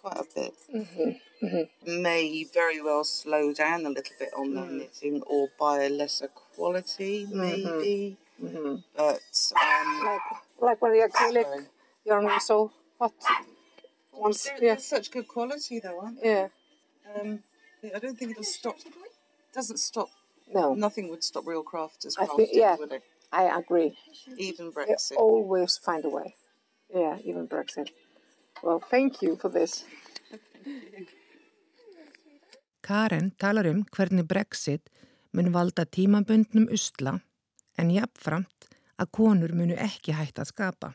quite 0.00 0.20
a 0.20 0.26
bit. 0.32 0.54
Mm-hmm. 0.72 1.10
Mm-hmm. 1.44 2.02
May 2.02 2.44
very 2.52 2.80
well 2.80 3.04
slow 3.04 3.52
down 3.52 3.86
a 3.86 3.88
little 3.88 4.14
bit 4.18 4.30
on 4.36 4.54
their 4.54 4.64
mm. 4.64 4.78
knitting 4.78 5.22
or 5.22 5.48
buy 5.58 5.84
a 5.84 5.88
lesser 5.90 6.28
quality, 6.28 7.26
mm-hmm. 7.26 7.40
maybe. 7.40 8.16
Mm-hmm. 8.42 8.76
But 8.96 9.20
um, 9.60 10.04
like, 10.04 10.20
like 10.60 10.82
when 10.82 10.92
the 10.92 11.08
acrylic 11.08 11.66
yarn 12.04 12.24
was 12.24 12.46
so 12.46 12.72
hot. 12.98 13.12
Once, 14.12 14.48
yeah. 14.60 14.76
such 14.76 15.10
good 15.10 15.26
quality 15.28 15.80
though, 15.80 16.00
aren't 16.00 16.22
they? 16.22 16.28
Yeah. 16.30 16.48
Um, 17.20 17.40
I 17.94 17.98
don't 17.98 18.16
think 18.16 18.30
it'll 18.30 18.44
stop. 18.44 18.76
It 18.78 18.92
doesn't 19.52 19.78
stop. 19.78 20.08
No. 20.52 20.74
Nothing 20.74 21.08
would 21.10 21.24
stop 21.24 21.46
real 21.46 21.64
crafters 21.64 22.16
crafting, 22.16 22.36
think, 22.36 22.50
yeah, 22.52 22.76
would 22.76 22.92
it? 22.92 23.02
I 23.32 23.58
agree. 23.58 23.96
Even 24.38 24.72
Brexit. 24.72 25.10
They 25.10 25.16
always 25.16 25.76
find 25.76 26.04
a 26.04 26.08
way. 26.08 26.36
Yeah, 26.94 27.18
even 27.24 27.48
Brexit. 27.48 27.90
Well, 28.62 28.78
thank 28.78 29.20
you 29.20 29.36
for 29.36 29.48
this. 29.48 29.84
Karen 32.84 33.30
talar 33.40 33.66
um 33.70 33.84
hvernig 33.96 34.26
Brexit 34.28 34.90
mun 35.32 35.52
valda 35.54 35.86
tímaböndnum 35.88 36.68
usla 36.72 37.16
en 37.80 37.90
jafnframt 37.90 38.68
að 39.00 39.10
konur 39.16 39.54
munu 39.56 39.76
ekki 39.80 40.14
hægt 40.14 40.38
að 40.38 40.50
skapa. 40.52 40.92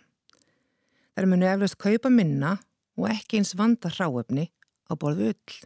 Þær 1.17 1.27
munu 1.31 1.48
eflaust 1.50 1.79
kaupa 1.81 2.12
minna 2.13 2.53
og 3.00 3.10
ekki 3.10 3.39
eins 3.39 3.55
vanda 3.58 3.89
hráefni 3.91 4.46
á 4.88 4.93
borðu 5.00 5.31
öll. 5.34 5.58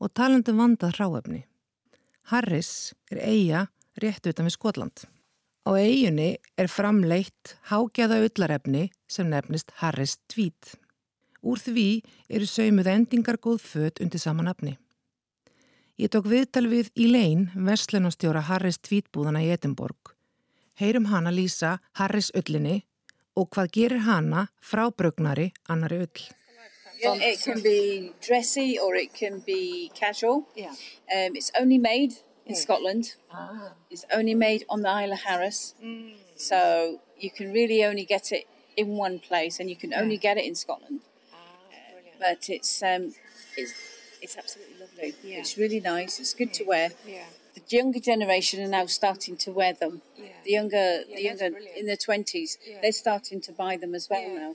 Og 0.00 0.12
talandi 0.14 0.54
um 0.54 0.64
vanda 0.64 0.90
hráefni. 0.94 1.44
Harris 2.32 2.94
er 3.12 3.22
eiga 3.22 3.66
rétt 4.00 4.26
utan 4.30 4.48
við 4.48 4.56
Skotland. 4.56 5.04
Á 5.68 5.70
eiginni 5.76 6.38
er 6.56 6.72
framleitt 6.72 7.58
hágjaða 7.68 8.22
öllarefni 8.24 8.88
sem 9.10 9.28
nefnist 9.28 9.74
Harris 9.82 10.16
Tweed. 10.32 10.78
Úr 11.42 11.58
því 11.62 12.02
eru 12.28 12.46
saumuð 12.46 12.90
endingar 12.90 13.38
góð 13.38 13.62
fött 13.62 14.00
undir 14.02 14.20
samanafni. 14.20 14.76
Ég 15.98 16.10
tók 16.14 16.28
viðtal 16.30 16.68
við 16.70 16.90
Elaine, 16.94 17.50
vestlunastjóra 17.54 18.44
Harris 18.46 18.78
Tweed-búðana 18.78 19.42
í 19.42 19.50
Edinborg. 19.50 20.14
Heyrum 20.78 21.08
hana 21.10 21.32
lýsa 21.34 21.78
Harris 21.98 22.30
öllinni 22.38 22.84
og 23.34 23.48
hvað 23.54 23.72
gerir 23.74 24.04
hana 24.06 24.48
frá 24.62 24.84
brögnari 24.94 25.50
annari 25.66 25.98
öll. 26.04 26.28
Yeah, 27.00 27.14
it 27.14 27.40
can 27.42 27.62
be 27.62 28.12
dressy 28.20 28.78
or 28.78 28.96
it 28.96 29.14
can 29.14 29.38
be 29.46 29.90
casual. 29.94 30.48
Yeah. 30.56 30.74
Um, 31.14 31.36
it's 31.36 31.52
only 31.60 31.78
made 31.78 32.14
in 32.46 32.54
yeah. 32.54 32.62
Scotland. 32.62 33.14
Ah. 33.32 33.72
It's 33.90 34.04
only 34.14 34.34
made 34.34 34.64
on 34.68 34.82
the 34.82 34.88
Isle 34.88 35.12
of 35.12 35.20
Harris. 35.20 35.74
Mm. 35.82 36.14
So 36.36 37.00
you 37.18 37.30
can 37.30 37.52
really 37.52 37.84
only 37.84 38.04
get 38.04 38.32
it 38.32 38.46
in 38.76 38.96
one 38.96 39.18
place 39.20 39.60
and 39.60 39.70
you 39.70 39.76
can 39.76 39.90
yeah. 39.90 40.00
only 40.00 40.16
get 40.16 40.38
it 40.38 40.44
in 40.44 40.54
Scotland. 40.54 41.00
But 42.18 42.48
it's 42.48 42.82
um, 42.82 43.14
it's 43.56 43.74
it's 44.20 44.36
absolutely 44.36 44.76
lovely. 44.80 45.14
Yeah. 45.22 45.38
It's 45.38 45.56
really 45.56 45.80
nice. 45.80 46.20
It's 46.20 46.34
good 46.34 46.48
yeah. 46.48 46.58
to 46.58 46.64
wear. 46.64 46.90
Yeah. 47.06 47.24
The 47.54 47.62
younger 47.76 48.00
generation 48.00 48.62
are 48.64 48.68
now 48.68 48.86
starting 48.86 49.36
to 49.38 49.50
wear 49.52 49.72
them. 49.72 50.02
Yeah. 50.16 50.26
The 50.44 50.50
younger, 50.50 51.00
the 51.14 51.22
younger 51.22 51.50
in 51.76 51.86
their 51.86 51.96
twenties, 51.96 52.58
they're 52.82 52.92
starting 52.92 53.40
to 53.42 53.52
buy 53.52 53.76
them 53.76 53.94
as 53.94 54.08
well 54.10 54.28
now. 54.28 54.54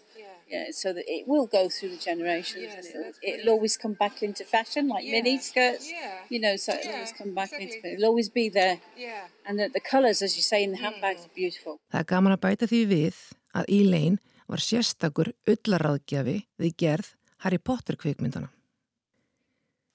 Yeah, 0.53 0.65
so 0.71 0.93
that 0.93 1.05
it 1.07 1.27
will 1.27 1.47
go 1.47 1.67
through 1.67 1.89
the 1.89 1.97
generations 1.97 2.65
yes, 2.67 2.75
and 2.75 2.85
it'll, 2.85 3.13
it'll, 3.23 3.53
always 3.53 3.75
come 3.75 3.93
back 3.93 4.21
into 4.21 4.43
fashion, 4.43 4.87
like 4.87 5.03
yeah. 5.03 5.13
mini 5.13 5.39
skirts. 5.39 5.89
Yeah. 5.89 6.19
You 6.29 6.39
know, 6.41 6.57
so 6.57 6.73
it'll 6.73 6.93
always 6.93 7.13
come 7.13 7.33
back 7.33 7.53
exactly. 7.53 7.73
into 7.73 7.93
It'll 7.93 8.05
always 8.05 8.29
be 8.29 8.49
there. 8.49 8.79
Yeah. 8.95 9.23
And 9.47 9.57
the, 9.57 9.69
the 9.73 9.79
colours, 9.79 10.21
as 10.21 10.35
you 10.37 10.43
say, 10.43 10.63
in 10.63 10.71
the 10.71 10.77
handbags 10.77 11.21
mm. 11.21 11.25
are 11.25 11.33
beautiful. 11.33 11.79
Það 11.89 11.99
er 11.99 12.09
gaman 12.11 12.35
að 12.35 12.43
bæta 12.45 12.69
því 12.69 12.81
við 12.91 13.23
að 13.55 13.73
Elaine 13.79 14.21
var 14.45 14.61
sérstakur 14.61 15.31
ullaráðgjafi 15.49 16.37
við 16.61 16.77
gerð 16.77 17.13
Harry 17.43 17.59
Potter 17.59 17.97
kvikmyndana. 17.99 18.47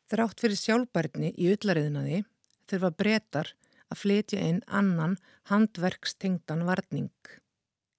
Þrátt 0.08 0.40
fyrir 0.40 0.60
sjálfbærni 0.60 1.32
í 1.36 1.48
ullariðinaði 1.52 2.22
þurfa 2.68 2.90
breytar 3.00 3.52
að 3.88 4.00
fletja 4.02 4.40
inn 4.44 4.62
annan 4.68 5.16
handverkstengdan 5.48 6.66
varning 6.68 7.12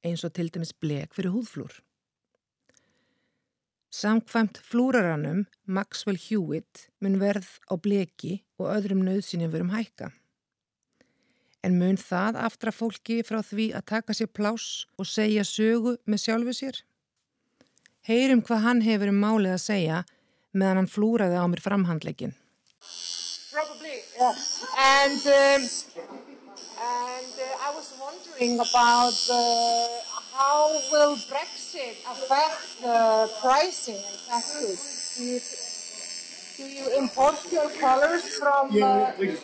eins 0.06 0.24
og 0.26 0.36
til 0.38 0.48
dæmis 0.54 0.74
blek 0.74 1.16
fyrir 1.18 1.34
húðflúr. 1.34 1.80
Samkvæmt 3.90 4.60
flúraranum 4.62 5.48
Maxwell 5.66 6.20
Hewitt 6.22 6.86
mun 7.02 7.18
verð 7.22 7.50
á 7.66 7.74
bleki 7.74 8.44
og 8.62 8.70
öðrum 8.76 9.02
nöðsynjum 9.08 9.54
verum 9.56 9.74
hækka. 9.74 10.12
En 11.66 11.80
mun 11.82 11.98
það 11.98 12.38
aftra 12.40 12.72
fólki 12.72 13.20
frá 13.26 13.42
því 13.44 13.72
að 13.76 13.88
taka 13.96 14.16
sér 14.16 14.30
pláss 14.30 14.86
og 15.02 15.10
segja 15.10 15.42
sögu 15.44 15.98
með 16.06 16.24
sjálfu 16.26 16.54
sér? 16.62 16.78
Heyrum 18.08 18.42
hvað 18.46 18.62
hann 18.64 18.82
hefur 18.86 19.10
um 19.12 19.18
málið 19.22 19.54
að 19.56 19.64
segja 19.64 19.98
meðan 20.56 20.78
hann 20.82 20.92
flúraði 20.92 21.36
á 21.36 21.46
mér 21.52 21.62
framhandleikin. 21.62 22.34
Probably, 23.52 23.98
yeah. 24.16 24.36
And, 25.04 25.22
um, 25.28 25.62
and 26.80 27.36
uh, 27.44 27.68
I 27.68 27.70
was 27.76 27.92
wondering 28.00 28.56
about 28.56 29.20
uh, 29.30 29.36
how 30.32 30.72
will 30.92 31.16
Brexit 31.28 32.00
affect 32.08 32.82
the 32.82 33.30
pricing 33.42 34.00
in 34.00 34.18
Texas? 34.30 34.80
Do 35.18 35.24
you, 35.24 35.40
do 36.58 36.64
you 36.64 36.98
import 37.00 37.40
your 37.52 37.70
colors 37.82 38.24
from? 38.38 38.72
Yeah, 38.72 38.88
uh, 38.88 39.14
we 39.20 39.28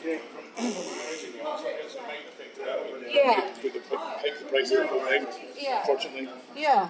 get 2.65 2.77
from 2.89 3.05
Yeah. 3.05 3.45
With 3.63 3.73
the, 3.73 3.97
hike 3.97 4.39
the 4.39 4.45
price 4.45 4.71
of 4.71 4.89
the 4.89 4.99
yeah. 5.61 5.79
unfortunately. 5.79 6.29
Yeah. 6.55 6.89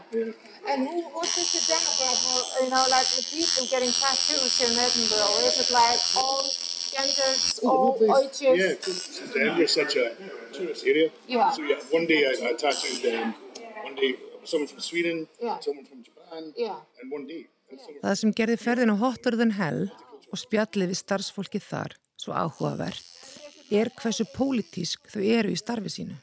And 0.70 0.88
who, 0.88 1.02
what 1.14 1.28
is 1.28 1.48
the 1.54 1.62
demographic, 1.70 2.64
you 2.64 2.70
know, 2.72 2.86
like 2.90 3.08
the 3.16 3.24
people 3.30 3.64
getting 3.70 3.92
tattoos 3.92 4.56
in 4.64 4.72
Edinburgh? 4.80 5.46
Is 5.46 5.56
it 5.64 5.70
like 5.74 6.02
all 6.18 6.44
genders, 6.96 7.60
all 7.64 8.00
ages? 8.24 8.56
Yeah, 8.56 8.74
because 8.80 9.36
Edinburgh 9.36 9.68
is 9.68 9.74
such 9.74 9.96
a 9.96 10.16
tourist 10.54 10.86
area. 10.88 11.10
Yeah. 11.28 11.52
So 11.52 11.62
yeah, 11.64 11.80
one 11.92 12.06
day 12.08 12.26
I, 12.26 12.34
I 12.50 12.54
tattooed 12.54 13.04
um, 13.14 13.36
one 13.84 13.96
day 13.96 14.16
someone 14.44 14.68
from 14.68 14.80
Sweden, 14.80 15.28
yeah. 15.42 15.60
someone 15.60 15.86
from 15.86 16.04
Japan 16.04 16.54
yeah. 16.58 16.80
and 17.02 17.12
one 17.12 17.28
day. 17.28 17.48
Það 18.04 18.18
sem 18.20 18.34
gerði 18.38 18.58
ferðin 18.62 18.94
á 18.94 18.96
Hotter 19.02 19.36
than 19.36 19.56
Hell 19.58 19.88
og 20.32 20.40
spjallið 20.40 20.94
við 20.94 21.00
starfsfólki 21.02 21.62
þar 21.62 21.98
svo 22.22 22.36
áhugavert 22.38 23.15
er 23.72 23.92
hversu 23.98 24.26
pólitísk 24.36 25.10
þau 25.10 25.24
eru 25.24 25.54
í 25.54 25.60
starfi 25.60 25.92
sínu. 25.92 26.16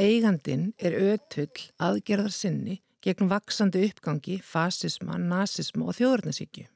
Eigandin 0.00 0.70
er 0.78 0.96
ötull 0.96 1.68
aðgerðar 1.80 2.32
sinni 2.32 2.80
gegn 3.04 3.30
vaksandi 3.30 3.82
uppgangi, 3.88 4.38
fasisma, 4.44 5.16
nazisma 5.18 5.88
og 5.88 5.96
þjóðurnarsíkju. 5.98 6.66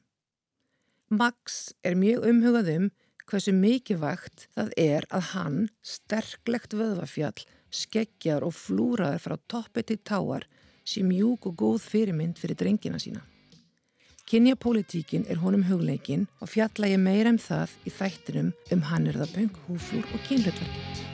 Max 1.14 1.74
er 1.84 1.98
mjög 2.00 2.24
umhugað 2.30 2.70
um 2.74 2.86
hversu 3.28 3.52
mikilvægt 3.56 4.48
það 4.56 4.72
er 4.80 5.06
að 5.12 5.28
hann, 5.32 5.58
sterklegt 5.84 6.76
vöðvafjall, 6.76 7.44
skeggjar 7.72 8.44
og 8.46 8.56
flúraður 8.56 9.22
frá 9.24 9.36
toppi 9.48 9.84
til 9.84 10.00
táar 10.00 10.48
sé 10.84 11.04
mjúk 11.04 11.48
og 11.48 11.56
góð 11.60 11.86
fyrirmynd 11.88 12.40
fyrir 12.40 12.58
drengina 12.60 13.00
sína. 13.00 13.24
Kynjapolítíkin 14.24 15.26
er 15.28 15.36
honum 15.36 15.66
hugleikin 15.68 16.24
og 16.40 16.48
fjalla 16.48 16.88
ég 16.88 17.00
meira 17.02 17.28
um 17.34 17.36
það 17.36 17.74
í 17.84 17.92
þættinum 17.92 18.52
um 18.72 18.84
hannirðaböng, 18.88 19.52
húflúr 19.68 20.08
og 20.16 20.28
kynlutverk. 20.28 21.12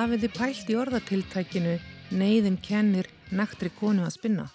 Hafið 0.00 0.22
þið 0.22 0.30
pælt 0.32 0.70
í 0.72 0.74
orðatiltækinu 0.80 1.72
neyðin 2.16 2.54
kennir 2.64 3.08
naktri 3.36 3.68
konu 3.76 4.06
að 4.06 4.14
spinna? 4.14 4.46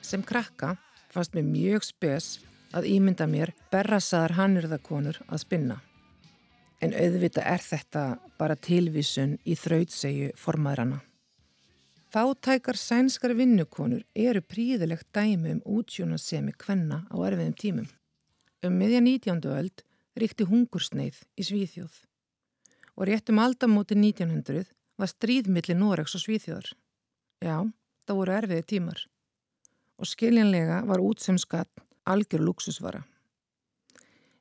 Sem 0.00 0.22
krakka 0.24 0.70
fannst 1.12 1.34
mér 1.36 1.44
mjög 1.44 1.84
spes 1.84 2.28
að 2.72 2.88
ímynda 2.94 3.26
mér 3.28 3.52
berrasaðar 3.74 4.38
hannurðakonur 4.38 5.20
að 5.26 5.42
spinna. 5.42 5.76
En 6.80 6.96
auðvita 6.96 7.44
er 7.44 7.66
þetta 7.66 8.06
bara 8.40 8.56
tilvísun 8.56 9.36
í 9.44 9.58
þrautsegju 9.66 10.32
formaðrana. 10.40 11.02
Fátækar 12.08 12.80
sænskar 12.80 13.36
vinnukonur 13.36 14.08
eru 14.16 14.40
príðilegt 14.40 15.12
dæmi 15.12 15.58
um 15.58 15.64
útsjónasemi 15.76 16.56
kvenna 16.56 17.04
á 17.12 17.16
erfiðum 17.20 17.60
tímum. 17.60 17.94
Um 18.64 18.80
miðja 18.80 19.04
19. 19.04 19.44
öld 19.60 19.88
ríkti 20.16 20.48
hungursneið 20.48 21.20
í 21.36 21.50
Svíþjóð 21.52 22.06
og 22.96 23.08
réttum 23.08 23.40
aldamóti 23.42 23.96
1900 23.98 24.64
var 24.96 25.10
stríðmilli 25.12 25.76
Noregs 25.76 26.16
og 26.16 26.24
Svíþjóðar. 26.24 26.70
Já, 27.44 27.58
það 28.08 28.20
voru 28.20 28.36
erfiði 28.38 28.66
tímar 28.72 29.02
og 29.96 30.08
skiljanlega 30.08 30.82
var 30.88 31.00
útsemskatt 31.00 31.84
algjör 32.08 32.44
luxusvara. 32.44 33.02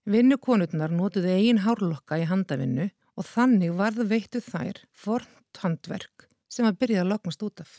Vinnukonurnar 0.05 0.91
notuði 0.93 1.31
eigin 1.33 1.63
hárlokka 1.63 2.19
í 2.21 2.27
handavinnu 2.29 2.89
og 3.15 3.27
þannig 3.29 3.73
varðu 3.79 4.05
veittu 4.11 4.41
þær 4.43 4.81
fornt 4.91 5.61
handverk 5.63 6.27
sem 6.51 6.67
að 6.67 6.79
byrja 6.83 7.03
að 7.03 7.11
loknast 7.13 7.45
út 7.47 7.63
af. 7.63 7.71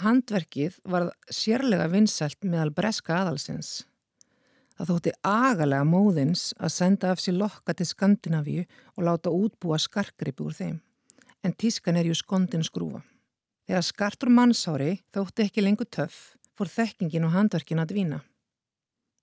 Handverkið 0.00 0.78
var 0.84 1.10
sérlega 1.32 1.88
vinsælt 1.92 2.44
meðal 2.44 2.72
breska 2.76 3.18
aðalsins 3.20 3.82
Það 4.76 4.90
þótti 4.90 5.12
agalega 5.24 5.84
móðins 5.88 6.50
að 6.60 6.72
senda 6.74 7.10
af 7.14 7.20
sér 7.22 7.38
lokka 7.40 7.72
til 7.72 7.86
Skandinavíu 7.88 8.64
og 8.96 9.06
láta 9.08 9.32
útbúa 9.32 9.78
skarkripi 9.80 10.44
úr 10.44 10.56
þeim. 10.56 10.80
En 11.40 11.54
tískan 11.56 11.96
er 11.96 12.08
ju 12.08 12.16
skondin 12.16 12.64
skrúfa. 12.66 13.00
Þegar 13.66 13.86
skartur 13.86 14.30
mannsári 14.30 14.98
þótti 15.16 15.46
ekki 15.46 15.64
lengur 15.64 15.88
töff, 15.88 16.36
fór 16.54 16.68
þekkingin 16.68 17.24
og 17.26 17.32
handverkin 17.34 17.80
að 17.80 17.94
dvína. 17.94 18.20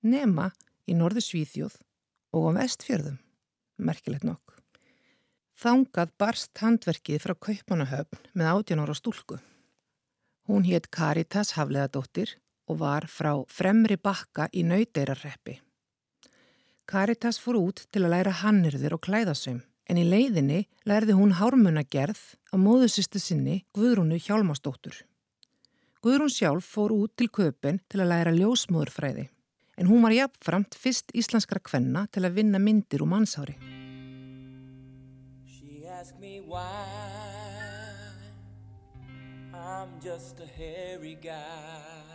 Nema 0.03 0.49
í 0.89 0.97
norðu 0.97 1.21
Svíþjóð 1.23 1.77
og 2.33 2.49
á 2.49 2.51
vestfjörðum. 2.57 3.19
Merkilegt 3.77 4.25
nokk. 4.25 4.57
Þángað 5.53 6.15
barst 6.17 6.57
handverkið 6.59 7.21
frá 7.21 7.37
Kaupanahöfn 7.37 8.25
með 8.33 8.49
átján 8.49 8.81
ára 8.83 8.97
stúlku. 8.97 9.37
Hún 10.49 10.65
hétt 10.67 10.89
Karitas 10.91 11.53
Hafleðadóttir 11.55 12.39
og 12.69 12.79
var 12.79 13.07
frá 13.11 13.33
fremri 13.49 13.97
bakka 13.97 14.47
í 14.53 14.63
nauteirarreppi. 14.67 15.59
Karitas 16.87 17.39
fór 17.39 17.59
út 17.59 17.85
til 17.91 18.03
að 18.03 18.13
læra 18.15 18.33
hannirðir 18.43 18.97
og 18.97 19.03
klæðasum 19.05 19.61
en 19.89 19.99
í 19.99 20.03
leiðinni 20.07 20.63
lærði 20.87 21.15
hún 21.17 21.35
hármunagerð 21.39 22.21
á 22.51 22.55
móðusistu 22.59 23.19
sinni 23.19 23.63
Guðrúnu 23.75 24.19
Hjálmastóttur. 24.19 24.95
Guðrún 26.03 26.31
sjálf 26.31 26.67
fór 26.67 26.91
út 26.95 27.15
til 27.15 27.29
köpinn 27.31 27.79
til 27.87 28.03
að 28.03 28.11
læra 28.11 28.35
ljósmóðurfræði 28.35 29.29
en 29.79 29.89
hún 29.89 30.03
var 30.05 30.13
jafnframt 30.13 30.75
fyrst 30.77 31.13
íslenskara 31.17 31.63
kvenna 31.63 32.05
til 32.11 32.25
að 32.27 32.35
vinna 32.41 32.59
myndir 32.59 33.03
úr 33.05 33.11
mannsári. 33.15 33.57
Me 36.19 36.41
why 36.41 36.59
I'm 39.53 39.99
just 40.01 40.39
a 40.41 40.45
hairy 40.45 41.15
guy 41.15 42.12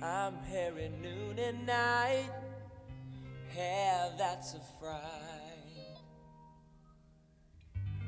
I'm 0.00 0.34
hairy 0.44 0.92
noon 1.02 1.40
and 1.40 1.66
night, 1.66 2.30
hair 3.48 4.12
that's 4.16 4.54
a 4.54 4.60
fright. 4.78 5.98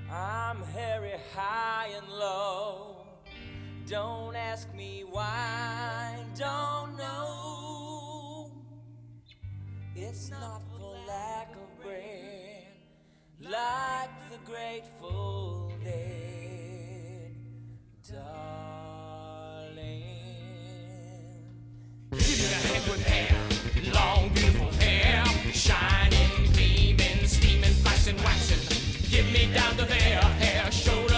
I'm 0.09 0.63
hairy 0.73 1.15
high 1.35 1.89
and 1.97 2.09
low. 2.09 3.07
Don't 3.89 4.37
ask 4.37 4.73
me 4.73 5.05
why, 5.11 6.25
don't 6.39 6.97
know. 6.97 8.53
It's 9.97 10.31
not 10.31 10.63
for 10.71 10.95
lack 11.09 11.51
of 11.57 11.83
bread, 11.83 12.67
like 13.41 14.11
the 14.31 14.39
grateful 14.47 15.73
dead. 15.83 16.21
Give 29.11 29.33
me 29.33 29.53
down 29.53 29.77
to 29.77 29.85
there, 29.85 30.23
hair, 30.23 30.71
shoulder 30.71 31.10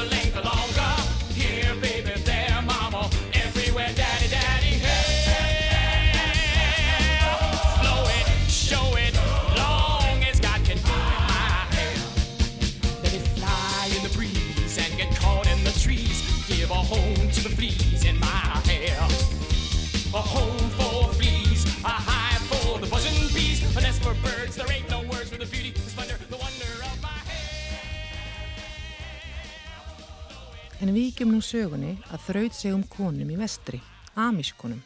sögunni 31.53 31.93
að 32.09 32.25
þraut 32.27 32.57
segum 32.57 32.83
konum 32.89 33.31
í 33.33 33.37
vestri, 33.37 33.81
amískonum. 34.17 34.81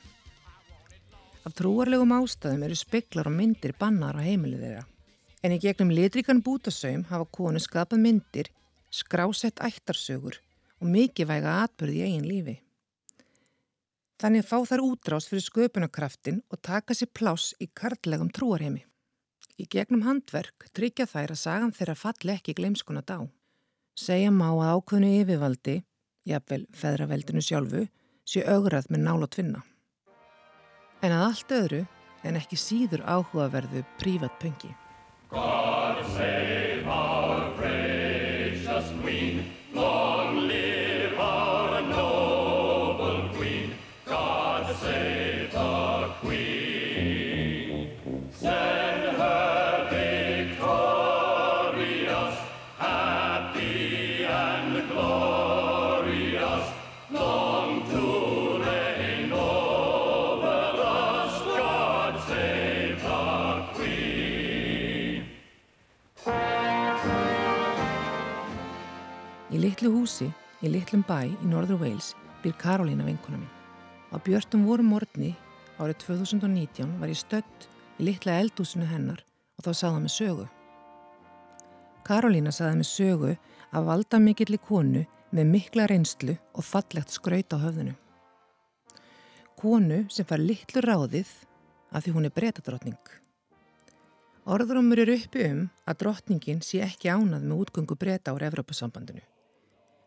Af 1.46 1.54
trúarlegum 1.54 2.14
ástæðum 2.16 2.64
eru 2.66 2.76
speklar 2.78 3.28
og 3.30 3.36
myndir 3.36 3.76
bannar 3.78 4.18
á 4.18 4.22
heimilið 4.26 4.64
þeirra. 4.64 4.84
En 5.44 5.54
í 5.54 5.60
gegnum 5.62 5.92
litrikan 5.94 6.42
bútasaum 6.42 7.04
hafa 7.06 7.28
konu 7.38 7.62
skapað 7.62 8.02
myndir, 8.02 8.50
skrásett 8.90 9.62
ættarsögur 9.62 10.40
og 10.80 10.90
mikið 10.90 11.30
væga 11.30 11.54
atbyrði 11.62 12.00
í 12.00 12.06
eigin 12.08 12.26
lífi. 12.26 12.56
Þannig 14.18 14.46
fá 14.48 14.58
þær 14.66 14.82
útrás 14.88 15.30
fyrir 15.30 15.44
sköpunarkraftin 15.46 16.42
og 16.50 16.62
taka 16.66 16.96
sér 16.96 17.12
pláss 17.14 17.52
í 17.62 17.68
karlægum 17.78 18.32
trúarheimi. 18.32 18.82
Í 19.60 19.68
gegnum 19.70 20.02
handverk 20.08 20.66
tryggja 20.74 21.06
þær 21.06 21.36
að 21.36 21.42
sagan 21.44 21.74
þeirra 21.76 22.00
falli 22.00 22.34
ekki 22.34 22.56
gleimskuna 22.58 23.04
dá. 23.06 23.20
Segja 23.96 24.32
má 24.34 24.48
að 24.50 24.72
ákvönu 24.74 25.12
yfirvaldi, 25.20 25.82
jafnvel 26.26 26.64
feðraveldinu 26.74 27.42
sjálfu, 27.44 27.86
sé 28.26 28.42
augrað 28.50 28.90
með 28.90 29.04
nála 29.06 29.28
tvinna. 29.30 29.62
En 31.04 31.14
að 31.14 31.26
allt 31.28 31.54
öðru 31.54 31.82
en 32.26 32.38
ekki 32.40 32.58
síður 32.58 33.04
áhugaverðu 33.06 33.84
prívat 34.00 34.34
pungi. 34.42 34.72
God 35.30 36.02
save 36.16 36.86
our 36.86 37.50
precious 37.58 38.90
queen, 39.02 39.44
long 39.74 40.46
live 40.48 41.18
our 41.18 41.82
noble 41.82 43.28
queen, 43.36 43.74
God 44.06 44.74
save 44.82 45.52
the 45.52 46.10
queen. 46.22 47.90
Save 48.32 48.86
litlu 69.86 70.00
húsi 70.02 70.26
í 70.66 70.70
litlum 70.72 71.04
bæ 71.06 71.28
í 71.30 71.46
norður 71.46 71.78
Wales 71.78 72.08
býr 72.42 72.56
Karolína 72.58 73.04
vinkuna 73.06 73.38
mín. 73.38 73.50
Á 74.10 74.18
björnum 74.18 74.64
vorum 74.66 74.88
morgni 74.90 75.36
árið 75.78 76.00
2019 76.02 76.96
var 76.98 77.12
ég 77.12 77.18
stött 77.20 77.66
í 78.00 78.06
litla 78.08 78.34
eldúsinu 78.40 78.88
hennar 78.90 79.22
og 79.54 79.62
þá 79.62 79.86
hann 79.86 80.02
með 80.02 80.14
sögu. 80.16 80.46
Karolína 82.02 82.50
sagði 82.50 82.80
með 82.80 82.88
sögu 82.90 83.30
að 83.70 83.86
valda 83.86 84.18
mikill 84.18 84.56
í 84.56 84.58
konu 84.58 85.04
með 85.30 85.52
mikla 85.52 85.86
reynslu 85.86 86.34
og 86.34 86.66
fallegt 86.66 87.14
skraut 87.14 87.54
á 87.54 87.62
höfðinu. 87.62 87.94
Konu 89.54 90.00
sem 90.10 90.26
far 90.26 90.42
litlu 90.42 90.82
ráðið 90.82 91.30
að 91.94 92.08
því 92.08 92.16
hún 92.16 92.26
er 92.26 92.34
breytadrottning. 92.34 93.14
Orðrumur 94.50 95.06
eru 95.06 95.14
uppi 95.14 95.46
um 95.46 95.64
að 95.86 96.02
drottningin 96.02 96.66
sé 96.66 96.82
ekki 96.82 97.14
ánað 97.14 97.46
með 97.46 97.62
útgöngu 97.62 97.94
breyta 97.94 98.34
ára 98.34 98.50
Evrópasambandinu 98.50 99.22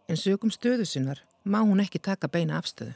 en 0.10 0.18
sögum 0.18 0.50
stöðu 0.50 0.88
sinnar 0.90 1.22
má 1.46 1.62
hún 1.62 1.84
ekki 1.84 2.02
taka 2.02 2.28
beina 2.28 2.58
afstöðu. 2.58 2.96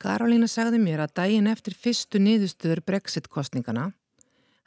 Karolína 0.00 0.48
sagði 0.48 0.80
mér 0.80 1.04
að 1.04 1.16
daginn 1.20 1.50
eftir 1.50 1.76
fyrstu 1.76 2.18
niðurstöður 2.22 2.80
Brexit-kostningana 2.88 3.90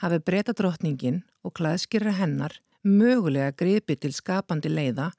hafi 0.04 0.20
breyta 0.22 0.54
drottningin 0.54 1.24
og 1.42 1.56
klaðskýra 1.58 2.14
hennar 2.20 2.60
mögulega 2.84 3.56
gripi 3.58 3.98
til 3.98 4.14
skapandi 4.14 4.70
leiða 4.70 5.10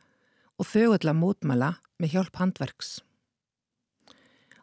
og 0.61 0.68
þau 0.70 0.94
öll 0.94 1.11
að 1.11 1.18
mótmæla 1.18 1.70
með 1.98 2.14
hjálp 2.14 2.38
handverks. 2.38 3.00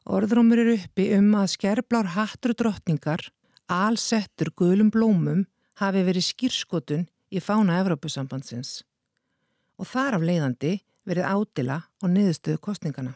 Orðrómur 0.08 0.62
eru 0.64 0.78
uppi 0.80 1.10
um 1.18 1.34
að 1.38 1.52
skerblár 1.58 2.14
hattur 2.16 2.56
drottningar, 2.58 3.28
alsettur 3.68 4.54
gulum 4.58 4.90
blómum, 4.94 5.44
hafi 5.78 6.06
verið 6.08 6.30
skýrskotun 6.30 7.06
í 7.32 7.44
fána 7.44 7.82
Evrópusambandsins 7.82 8.82
og 9.82 9.88
þar 9.90 10.20
af 10.20 10.26
leiðandi 10.26 10.74
verið 11.08 11.28
ádila 11.28 11.78
á 11.88 12.06
niðurstöðu 12.06 12.62
kostningana. 12.62 13.16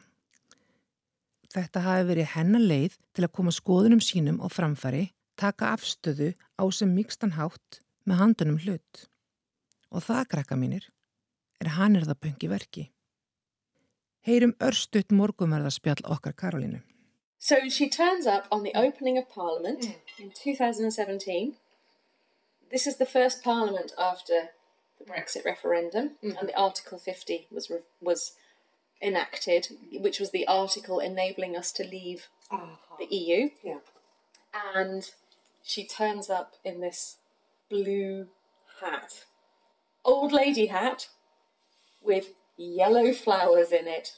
Þetta 1.56 1.84
hafi 1.86 2.08
verið 2.10 2.32
hennar 2.34 2.64
leið 2.64 2.98
til 3.16 3.26
að 3.26 3.34
koma 3.38 3.54
skoðunum 3.56 4.02
sínum 4.04 4.42
á 4.44 4.48
framfari, 4.52 5.12
taka 5.40 5.72
afstöðu 5.76 6.34
á 6.60 6.64
sem 6.72 6.92
mikstan 6.92 7.36
hátt 7.38 7.80
með 8.04 8.20
handunum 8.22 8.60
hlut. 8.60 9.06
Og 9.94 10.04
það, 10.04 10.26
krakka 10.34 10.58
mínir, 10.60 10.90
er 11.62 11.76
hann 11.78 11.96
er 11.96 12.08
það 12.10 12.22
pöngi 12.26 12.52
verki. 12.52 12.90
Heyrum 14.26 14.56
örstuðt 14.60 15.14
morgumverðarspjall 15.14 16.02
okkar 16.10 16.34
Karolínu. 16.34 16.82
So 17.38 17.70
she 17.70 17.88
turns 17.90 18.26
up 18.26 18.48
on 18.52 18.64
the 18.64 18.74
opening 18.74 19.18
of 19.20 19.30
Parliament 19.30 19.86
mm. 19.86 19.96
in 20.18 20.32
2017. 20.32 21.56
This 22.72 22.88
is 22.88 22.98
the 22.98 23.06
first 23.06 23.44
Parliament 23.44 23.94
after 24.00 24.50
the 25.00 25.06
Brexit 25.06 25.46
referendum, 25.46 26.12
mm-hmm. 26.24 26.38
and 26.38 26.50
the 26.50 26.58
Article 26.58 26.98
50 26.98 27.48
was 27.52 27.70
re- 27.70 27.80
was 28.02 28.34
enacted, 29.02 29.68
which 29.92 30.20
was 30.20 30.32
the 30.32 30.48
article 30.48 31.00
enabling 31.00 31.56
us 31.56 31.72
to 31.74 31.84
leave 31.84 32.28
uh-huh. 32.52 32.96
the 32.98 33.14
EU. 33.16 33.50
Yeah. 33.64 33.80
And 34.74 35.10
she 35.64 35.86
turns 35.86 36.30
up 36.30 36.54
in 36.64 36.82
this 36.82 37.18
blue 37.70 38.28
hat, 38.82 39.26
old 40.04 40.32
lady 40.32 40.68
hat, 40.68 41.10
with 42.02 42.30
yellow 42.58 43.14
flowers 43.14 43.72
in 43.72 43.88
it. 43.88 44.18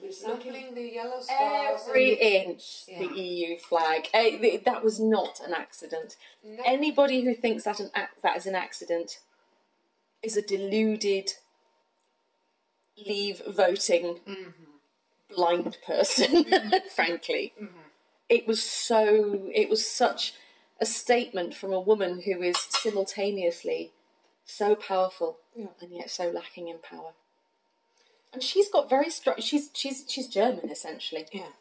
Resembling 0.00 0.74
the 0.74 0.92
yellow 0.92 1.20
stars. 1.20 1.80
Every 1.88 2.12
inch 2.12 2.84
yeah. 2.86 3.00
the 3.00 3.20
EU 3.20 3.58
flag. 3.58 4.08
Uh, 4.14 4.58
that 4.64 4.84
was 4.84 5.00
not 5.00 5.40
an 5.44 5.52
accident. 5.52 6.16
No. 6.44 6.62
Anybody 6.64 7.22
who 7.22 7.34
thinks 7.34 7.64
that 7.64 7.80
an 7.80 7.90
that 8.22 8.36
is 8.36 8.46
an 8.46 8.54
accident 8.54 9.18
is 10.22 10.36
a 10.36 10.42
deluded, 10.42 11.32
leave 13.06 13.42
voting, 13.46 14.20
mm-hmm. 14.26 14.50
blind 15.34 15.78
person, 15.86 16.44
frankly. 16.94 17.52
Mm-hmm. 17.60 17.76
It 18.28 18.46
was 18.46 18.62
so, 18.62 19.50
it 19.54 19.68
was 19.68 19.86
such 19.86 20.34
a 20.80 20.86
statement 20.86 21.54
from 21.54 21.72
a 21.72 21.80
woman 21.80 22.22
who 22.22 22.42
is 22.42 22.56
simultaneously 22.56 23.92
so 24.44 24.74
powerful 24.74 25.38
yeah. 25.54 25.66
and 25.80 25.92
yet 25.92 26.10
so 26.10 26.30
lacking 26.30 26.68
in 26.68 26.78
power. 26.78 27.12
And 28.32 28.42
she's 28.42 28.68
got 28.68 28.88
very 28.88 29.10
strong. 29.10 29.36
She's 29.40 29.70
she's 29.74 30.04
she's 30.08 30.28
German 30.28 30.70
essentially. 30.70 31.26
Yeah. 31.32 31.52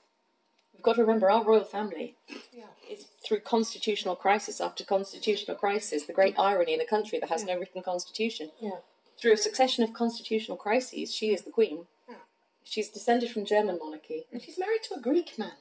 We've 0.79 0.83
got 0.85 0.95
to 0.95 1.01
remember 1.01 1.29
our 1.29 1.43
royal 1.43 1.65
family 1.65 2.15
yeah. 2.53 2.63
is 2.89 3.07
through 3.21 3.41
constitutional 3.41 4.15
crisis 4.15 4.61
after 4.61 4.85
constitutional 4.85 5.57
crisis, 5.57 6.05
the 6.05 6.13
great 6.13 6.39
irony 6.39 6.73
in 6.73 6.79
a 6.79 6.85
country 6.85 7.19
that 7.19 7.29
has 7.29 7.43
yeah. 7.43 7.53
no 7.53 7.59
written 7.59 7.83
constitution. 7.83 8.51
Yeah. 8.61 8.79
Through 9.19 9.33
a 9.33 9.37
succession 9.37 9.83
of 9.83 9.91
constitutional 9.91 10.55
crises, 10.55 11.13
she 11.13 11.33
is 11.33 11.41
the 11.41 11.51
queen. 11.51 11.87
Yeah. 12.07 12.15
She's 12.63 12.87
descended 12.87 13.29
from 13.29 13.43
German 13.43 13.77
monarchy, 13.77 14.27
and 14.31 14.41
she's 14.41 14.57
married 14.57 14.79
to 14.83 14.95
a 14.95 15.01
Greek 15.01 15.37
man. 15.37 15.51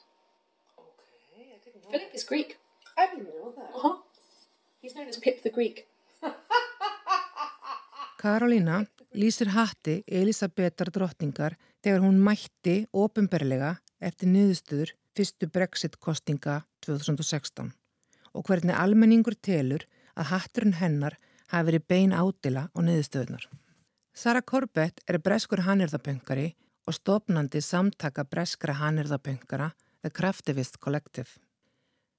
Okay, 0.78 1.50
I 1.50 1.58
didn't 1.64 1.82
know. 1.82 1.90
Philip 1.90 2.12
that. 2.12 2.14
is 2.14 2.22
Greek. 2.22 2.58
I 2.96 3.06
didn't 3.08 3.24
know 3.24 3.52
that. 3.56 3.70
Uh 3.74 3.80
huh. 3.80 3.96
He's 4.80 4.94
known 4.94 5.08
as 5.08 5.16
Pip 5.16 5.42
the 5.42 5.50
Greek. 5.50 5.88
Karolína 8.22 8.84
lýsir 9.14 9.50
hatti 9.50 10.04
Elisabetar 10.06 10.92
drottningar 10.94 11.58
þegar 11.82 12.06
hún 12.06 12.22
mætti 12.22 12.84
ofinberlega 12.92 13.74
eftir 13.98 14.30
niðurstöður 14.30 14.94
fyrstu 15.18 15.48
Brexit-kostinga 15.50 16.60
2016 16.86 17.72
og 18.36 18.44
hvernig 18.46 18.76
almenningur 18.76 19.34
telur 19.42 19.82
að 20.14 20.30
hatturinn 20.32 20.76
hennar 20.78 21.16
hafi 21.50 21.66
verið 21.70 21.86
bein 21.90 22.14
ádila 22.14 22.68
á 22.70 22.78
niðurstöðunar. 22.78 23.48
Sara 24.14 24.42
Corbett 24.42 25.02
er 25.08 25.18
breskur 25.22 25.64
hannirðaböngari 25.66 26.52
og 26.86 26.94
stopnandi 26.94 27.62
samtaka 27.64 28.24
breskra 28.24 28.76
hannirðaböngara 28.78 29.72
The 30.02 30.10
Craftivist 30.14 30.78
Collective. 30.78 31.28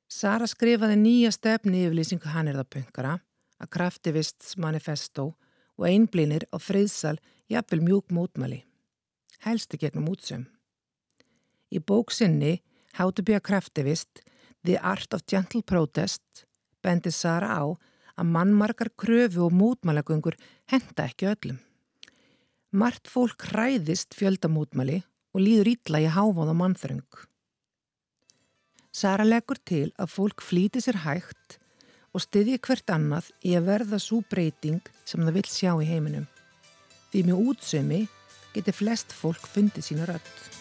Sara 0.09 0.47
skrifaði 0.49 0.97
nýja 0.99 1.31
stefni 1.31 1.85
yfirlýsingu 1.85 2.31
hannirðaböngara 2.33 3.19
að 3.59 3.71
Craftivists 3.75 4.57
Manifesto 4.57 5.33
og 5.79 5.87
einblínir 5.87 6.47
á 6.51 6.57
friðsal 6.59 7.17
jafnvel 7.51 7.83
mjúk 7.85 8.11
mótmæli. 8.11 8.63
Helsti 9.45 9.79
gegnum 9.79 10.09
útsömm. 10.11 10.49
Í 11.71 11.79
bóksinni 11.79 12.57
How 12.93 13.11
to 13.11 13.23
be 13.23 13.35
a 13.35 13.39
Craftivist, 13.39 14.21
The 14.63 14.77
Art 14.77 15.13
of 15.13 15.25
Gentle 15.25 15.61
Protest 15.63 16.45
bendi 16.83 17.11
Sara 17.11 17.53
á 17.59 17.63
að 18.19 18.31
mannmarkar 18.33 18.91
kröfu 18.99 19.45
og 19.47 19.55
mútmælagöngur 19.55 20.35
henda 20.71 21.05
ekki 21.07 21.29
öllum. 21.31 21.59
Mart 22.71 23.07
fólk 23.07 23.47
hræðist 23.51 24.13
fjöldamútmæli 24.17 24.99
og 25.33 25.41
líður 25.41 25.71
ítla 25.73 26.03
í 26.03 26.09
háfóð 26.11 26.51
og 26.51 26.59
mannþröng. 26.59 27.07
Sara 28.91 29.25
leggur 29.25 29.59
til 29.65 29.87
að 29.97 30.13
fólk 30.13 30.43
flýti 30.43 30.81
sér 30.83 31.01
hægt 31.05 31.59
og 32.13 32.23
styðji 32.25 32.59
hvert 32.65 32.91
annað 32.91 33.29
í 33.45 33.55
að 33.57 33.67
verða 33.69 33.99
svo 34.01 34.21
breyting 34.29 34.81
sem 35.05 35.21
það 35.23 35.35
vil 35.39 35.49
sjá 35.49 35.71
í 35.77 35.89
heiminum. 35.89 36.27
Því 37.09 37.25
mjög 37.29 37.51
útsömi 37.53 38.01
geti 38.53 38.73
flest 38.73 39.13
fólk 39.13 39.45
fundið 39.49 39.85
sína 39.85 40.09
rödd. 40.09 40.58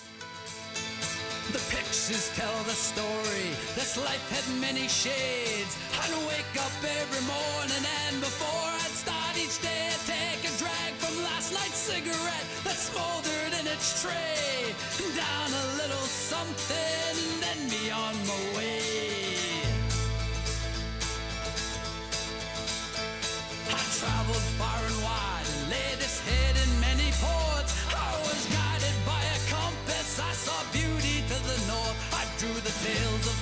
The 1.48 1.64
pictures 1.72 2.28
tell 2.36 2.62
the 2.64 2.76
story. 2.76 3.56
This 3.74 3.96
life 3.96 4.20
had 4.28 4.44
many 4.60 4.86
shades. 4.86 5.72
I'd 5.96 6.12
wake 6.28 6.54
up 6.60 6.76
every 6.84 7.24
morning 7.24 7.84
and 8.04 8.20
before 8.20 8.68
I'd 8.84 8.92
start 8.92 9.32
each 9.40 9.56
day, 9.64 9.88
I'd 9.88 10.04
take 10.04 10.44
a 10.44 10.52
drag 10.60 10.92
from 11.00 11.16
last 11.24 11.56
night's 11.56 11.80
cigarette 11.80 12.46
that 12.68 12.76
smoldered 12.76 13.52
in 13.60 13.66
its 13.66 14.04
tray. 14.04 14.76
Down 15.16 15.48
a 15.48 15.64
little 15.80 16.04
something, 16.04 17.07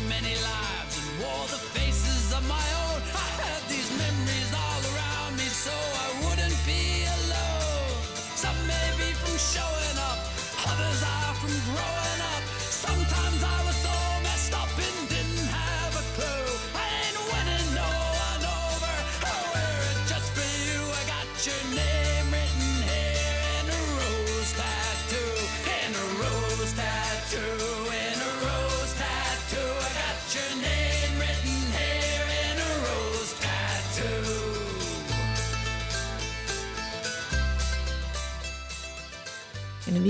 many 0.08 0.34
lives 0.34 0.98
and 0.98 1.20
wore 1.20 1.46
the 1.48 1.60
faces 1.74 2.32
of 2.32 2.46
my 2.48 2.66
own. 2.80 2.85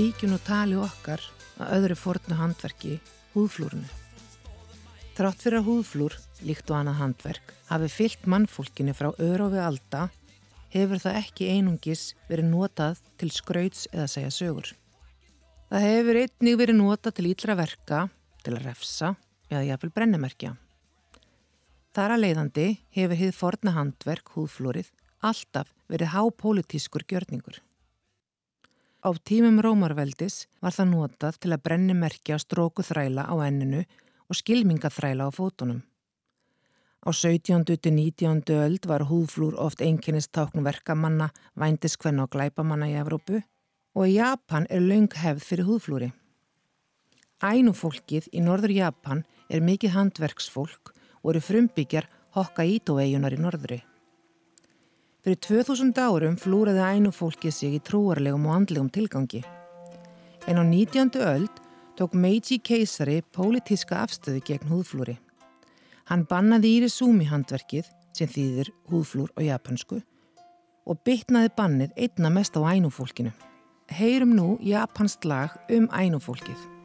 En 0.07 0.13
vikjun 0.13 0.37
og 0.37 0.43
tali 0.47 0.75
okkar 0.79 1.19
að 1.59 1.71
öðru 1.75 1.95
fornu 1.99 2.35
handverki, 2.39 2.93
húðflúrunu. 3.33 3.89
Trátt 5.17 5.41
fyrir 5.43 5.59
að 5.59 5.67
húðflúr, 5.67 6.15
líkt 6.47 6.71
og 6.71 6.77
annað 6.77 6.99
handverk, 7.01 7.51
hafi 7.67 7.89
fyllt 7.91 8.23
mannfólkinu 8.23 8.93
frá 8.95 9.09
örofi 9.19 9.59
alda, 9.59 10.05
hefur 10.71 11.03
það 11.03 11.19
ekki 11.19 11.49
einungis 11.51 12.05
verið 12.29 12.47
notað 12.53 13.03
til 13.19 13.31
skrauts 13.35 13.83
eða 13.91 14.07
segja 14.07 14.31
sögur. 14.31 14.71
Það 15.73 15.87
hefur 15.89 16.21
einnig 16.23 16.59
verið 16.63 16.79
notað 16.79 17.17
til 17.19 17.29
íllra 17.33 17.59
verka, 17.59 18.01
til 18.47 18.55
að 18.55 18.63
refsa 18.69 19.13
eða 19.51 19.65
jafnvel 19.73 19.93
brennimerkja. 19.97 20.55
Þar 21.91 22.15
að 22.15 22.23
leiðandi 22.23 22.69
hefur 22.95 23.25
hið 23.25 23.35
forna 23.35 23.75
handverk 23.75 24.37
húðflúrið 24.37 24.93
alltaf 25.19 25.67
verið 25.91 26.15
hápolítískur 26.15 27.03
gjörningur. 27.03 27.59
Á 29.07 29.15
tímum 29.23 29.61
Rómarveldis 29.63 30.35
var 30.59 30.73
það 30.75 30.87
notað 30.91 31.35
til 31.39 31.51
að 31.55 31.61
brenni 31.63 31.93
merkja 31.95 32.35
stróku 32.43 32.83
þræla 32.83 33.23
á 33.31 33.35
enninu 33.45 33.85
og 34.27 34.35
skilminga 34.35 34.91
þræla 34.91 35.29
á 35.29 35.31
fótunum. 35.31 35.79
Á 37.07 37.07
Á 37.07 37.15
17. 37.15 37.63
til 37.63 37.93
19. 37.95 38.43
öld 38.65 38.83
var 38.91 39.07
húðflúr 39.07 39.55
oft 39.55 39.79
einkennistákn 39.79 40.59
verkamanna, 40.67 41.29
vændiskvenna 41.55 42.27
og 42.27 42.35
glæpamanna 42.35 42.91
í 42.91 42.99
Evrópu 42.99 43.39
og 43.95 44.03
í 44.03 44.17
Japan 44.19 44.67
er 44.69 44.83
laung 44.83 45.07
hefð 45.15 45.47
fyrir 45.49 45.69
húðflúri. 45.69 46.11
Ænufólkið 47.39 48.27
í 48.35 48.43
norður 48.43 48.75
Japan 48.75 49.23
er 49.47 49.63
mikið 49.63 49.95
handverksfólk 49.95 50.91
og 51.23 51.31
eru 51.31 51.47
frumbyggjar 51.47 52.11
Hokkaido-eigunar 52.35 53.39
í 53.39 53.39
norðri. 53.39 53.85
Fyrir 55.27 55.41
2000 55.43 55.97
árum 55.99 56.35
flúraði 56.39 56.79
ænufólkið 56.79 57.51
sig 57.51 57.73
í 57.75 57.79
trúarlegum 57.83 58.45
og 58.47 58.53
andlegum 58.61 58.87
tilgangi. 58.87 59.41
En 60.47 60.55
á 60.55 60.63
19. 60.63 61.19
öld 61.19 61.57
tók 61.99 62.15
Meiji 62.15 62.61
keisari 62.63 63.17
pólitíska 63.35 63.97
afstöðu 64.05 64.39
gegn 64.47 64.71
húðflúri. 64.71 65.17
Hann 66.07 66.23
bannaði 66.31 66.71
Írisúmi 66.77 67.27
handverkið 67.27 67.91
sem 68.15 68.31
þýðir 68.31 68.71
húðflúr 68.87 69.35
og 69.35 69.43
japansku 69.43 69.99
og 70.87 71.03
bytnaði 71.03 71.51
bannið 71.59 71.99
einna 71.99 72.31
mest 72.31 72.55
á 72.55 72.63
ænufólkinu. 72.63 73.35
Heyrum 73.91 74.31
nú 74.31 74.49
japansk 74.63 75.27
lag 75.27 75.59
um 75.67 75.91
ænufólkið. 75.91 76.76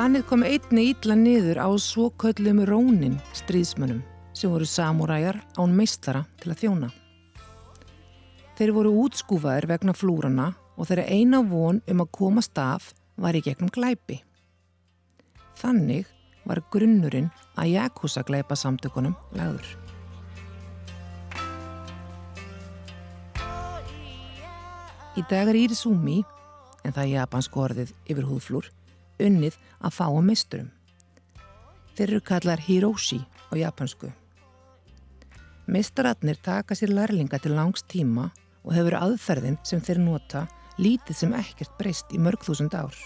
Bannið 0.00 0.22
kom 0.30 0.40
einni 0.48 0.86
ítla 0.94 1.12
niður 1.12 1.58
á 1.60 1.68
svo 1.76 2.06
köllum 2.22 2.62
rónin 2.64 3.18
stríðsmönnum 3.36 3.98
sem 4.32 4.48
voru 4.48 4.64
samúræjar 4.64 5.36
án 5.60 5.74
meistara 5.76 6.22
til 6.40 6.54
að 6.54 6.62
þjóna. 6.62 6.88
Þeir 8.56 8.72
voru 8.78 8.94
útskúfaðir 9.02 9.66
vegna 9.68 9.92
flúrana 9.92 10.46
og 10.80 10.88
þeirra 10.88 11.04
eina 11.04 11.42
von 11.44 11.82
um 11.84 12.00
að 12.00 12.10
komast 12.16 12.56
af 12.56 12.94
var 13.20 13.36
í 13.36 13.44
gegnum 13.44 13.68
glæpi. 13.68 14.22
Þannig 15.60 16.08
var 16.48 16.64
grunnurinn 16.72 17.28
að 17.60 17.74
Jakúsa 17.74 18.24
glæpa 18.24 18.56
samtökunum 18.56 19.12
lagður. 19.36 19.68
Í 25.20 25.28
dag 25.28 25.44
er 25.52 25.64
Írisúmi, 25.66 26.22
en 26.88 26.92
það 26.94 27.04
er 27.04 27.16
japansk 27.18 27.64
orðið 27.68 27.98
yfir 28.08 28.32
húðflúr, 28.32 28.76
unnið 29.26 29.58
að 29.80 29.96
fá 29.96 30.06
á 30.08 30.20
meisturum. 30.24 30.70
Þeir 31.96 32.08
eru 32.08 32.20
kallar 32.24 32.62
Hiroshi 32.64 33.20
á 33.20 33.54
japansku. 33.58 34.10
Meistaratnir 35.70 36.38
taka 36.42 36.74
sér 36.74 36.94
lærlinga 36.94 37.38
til 37.38 37.54
langs 37.54 37.84
tíma 37.86 38.30
og 38.64 38.74
hefur 38.74 38.96
aðferðin 38.98 39.58
sem 39.66 39.82
þeir 39.84 40.00
nota 40.02 40.46
lítið 40.80 41.16
sem 41.16 41.34
ekkert 41.36 41.76
breyst 41.78 42.12
í 42.14 42.20
mörg 42.22 42.42
þúsund 42.46 42.74
ár. 42.74 42.96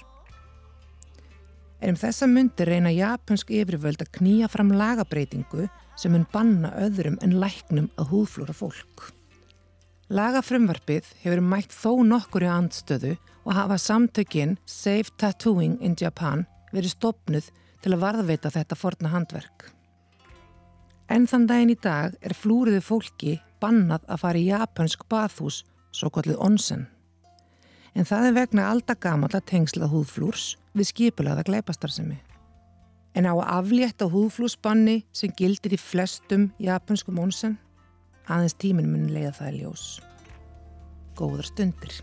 Er 1.84 1.92
um 1.92 1.98
þessa 2.00 2.28
myndi 2.30 2.64
reyna 2.64 2.92
japansk 2.94 3.50
yfirvöld 3.52 4.00
að 4.00 4.14
knýja 4.18 4.48
fram 4.48 4.72
lagabreitingu 4.72 5.66
sem 6.00 6.14
mun 6.14 6.24
banna 6.32 6.72
öðrum 6.80 7.18
en 7.22 7.36
læknum 7.42 7.90
að 8.00 8.14
húðflúra 8.14 8.56
fólk. 8.56 9.13
Lagafrumvarpið 10.14 11.08
hefur 11.24 11.40
mætt 11.42 11.72
þó 11.74 12.04
nokkur 12.06 12.44
í 12.46 12.50
andstöðu 12.52 13.16
og 13.42 13.56
hafa 13.56 13.74
samtökinn 13.82 14.52
Save 14.62 15.10
Tattooing 15.18 15.80
in 15.82 15.96
Japan 15.98 16.44
verið 16.70 16.92
stopnuð 16.92 17.48
til 17.82 17.96
að 17.96 18.04
varðveita 18.04 18.52
þetta 18.54 18.78
forna 18.78 19.10
handverk. 19.10 19.64
En 21.10 21.26
þann 21.26 21.48
daginn 21.50 21.74
í 21.74 21.78
dag 21.82 22.14
er 22.22 22.36
flúriðu 22.38 22.84
fólki 22.86 23.34
bannað 23.58 24.06
að 24.06 24.22
fara 24.22 24.38
í 24.38 24.46
japansk 24.52 25.02
bathús, 25.10 25.64
svo 25.90 26.12
kallið 26.14 26.38
onsen. 26.46 26.86
En 27.98 28.06
það 28.06 28.28
er 28.28 28.38
vegna 28.38 28.70
aldagamalla 28.70 29.42
tengslað 29.42 29.90
húðflúrs 29.96 30.46
við 30.78 30.90
skipulaða 30.92 31.42
gleipastarsemi. 31.50 32.20
En 33.18 33.26
á 33.26 33.34
að 33.34 33.50
aflétta 33.58 34.06
húðflúsbanni 34.14 35.00
sem 35.10 35.34
gildir 35.34 35.74
í 35.74 35.82
flestum 35.90 36.52
japanskum 36.62 37.18
onsen, 37.18 37.58
aðeins 38.28 38.56
tíminn 38.60 38.90
mun 38.92 39.12
leiða 39.12 39.34
það 39.38 39.52
í 39.52 39.62
ljós. 39.62 39.86
Góðar 41.18 41.48
stundir. 41.50 42.00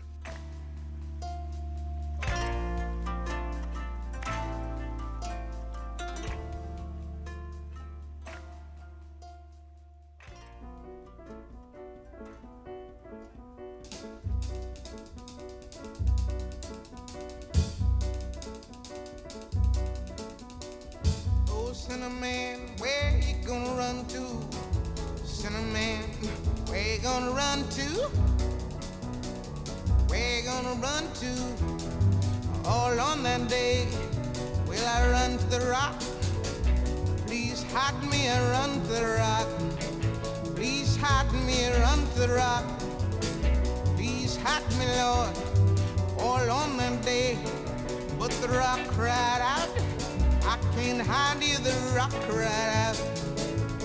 can't 50.92 51.06
hide 51.06 51.42
you 51.42 51.56
the 51.56 51.72
rock 51.96 52.12
right 52.28 52.70
out. 52.86 53.00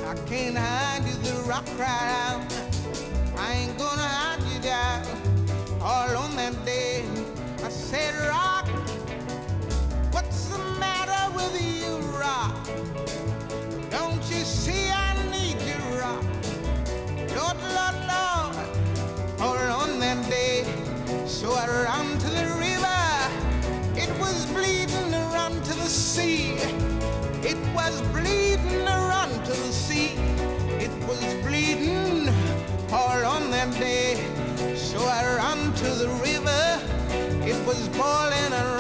I 0.08 0.16
can't 0.28 0.58
hide 0.58 1.06
you 1.08 1.14
the 1.24 1.42
rock 1.48 1.66
right 1.80 2.26
out. 2.28 2.42
I 3.38 3.54
ain't 3.54 3.78
gonna 3.78 4.02
hide 4.02 4.44
you 4.52 4.60
down 4.60 5.06
all 5.82 6.18
on 6.18 6.36
that 6.36 6.54
day. 6.66 7.06
I 7.64 7.70
said 7.70 8.14
rock. 8.28 8.57
was 27.90 28.02
bleeding 28.10 28.86
around 28.86 29.46
to 29.46 29.52
the 29.52 29.72
sea. 29.72 30.12
It 30.78 30.92
was 31.08 31.22
bleeding 31.46 32.28
hard 32.90 33.24
on 33.24 33.50
that 33.52 33.72
day. 33.80 34.16
So 34.76 35.00
I 35.00 35.24
ran 35.38 35.74
to 35.74 35.90
the 36.02 36.10
river. 36.28 36.64
It 37.48 37.66
was 37.66 37.88
boiling 37.90 38.52
around. 38.52 38.77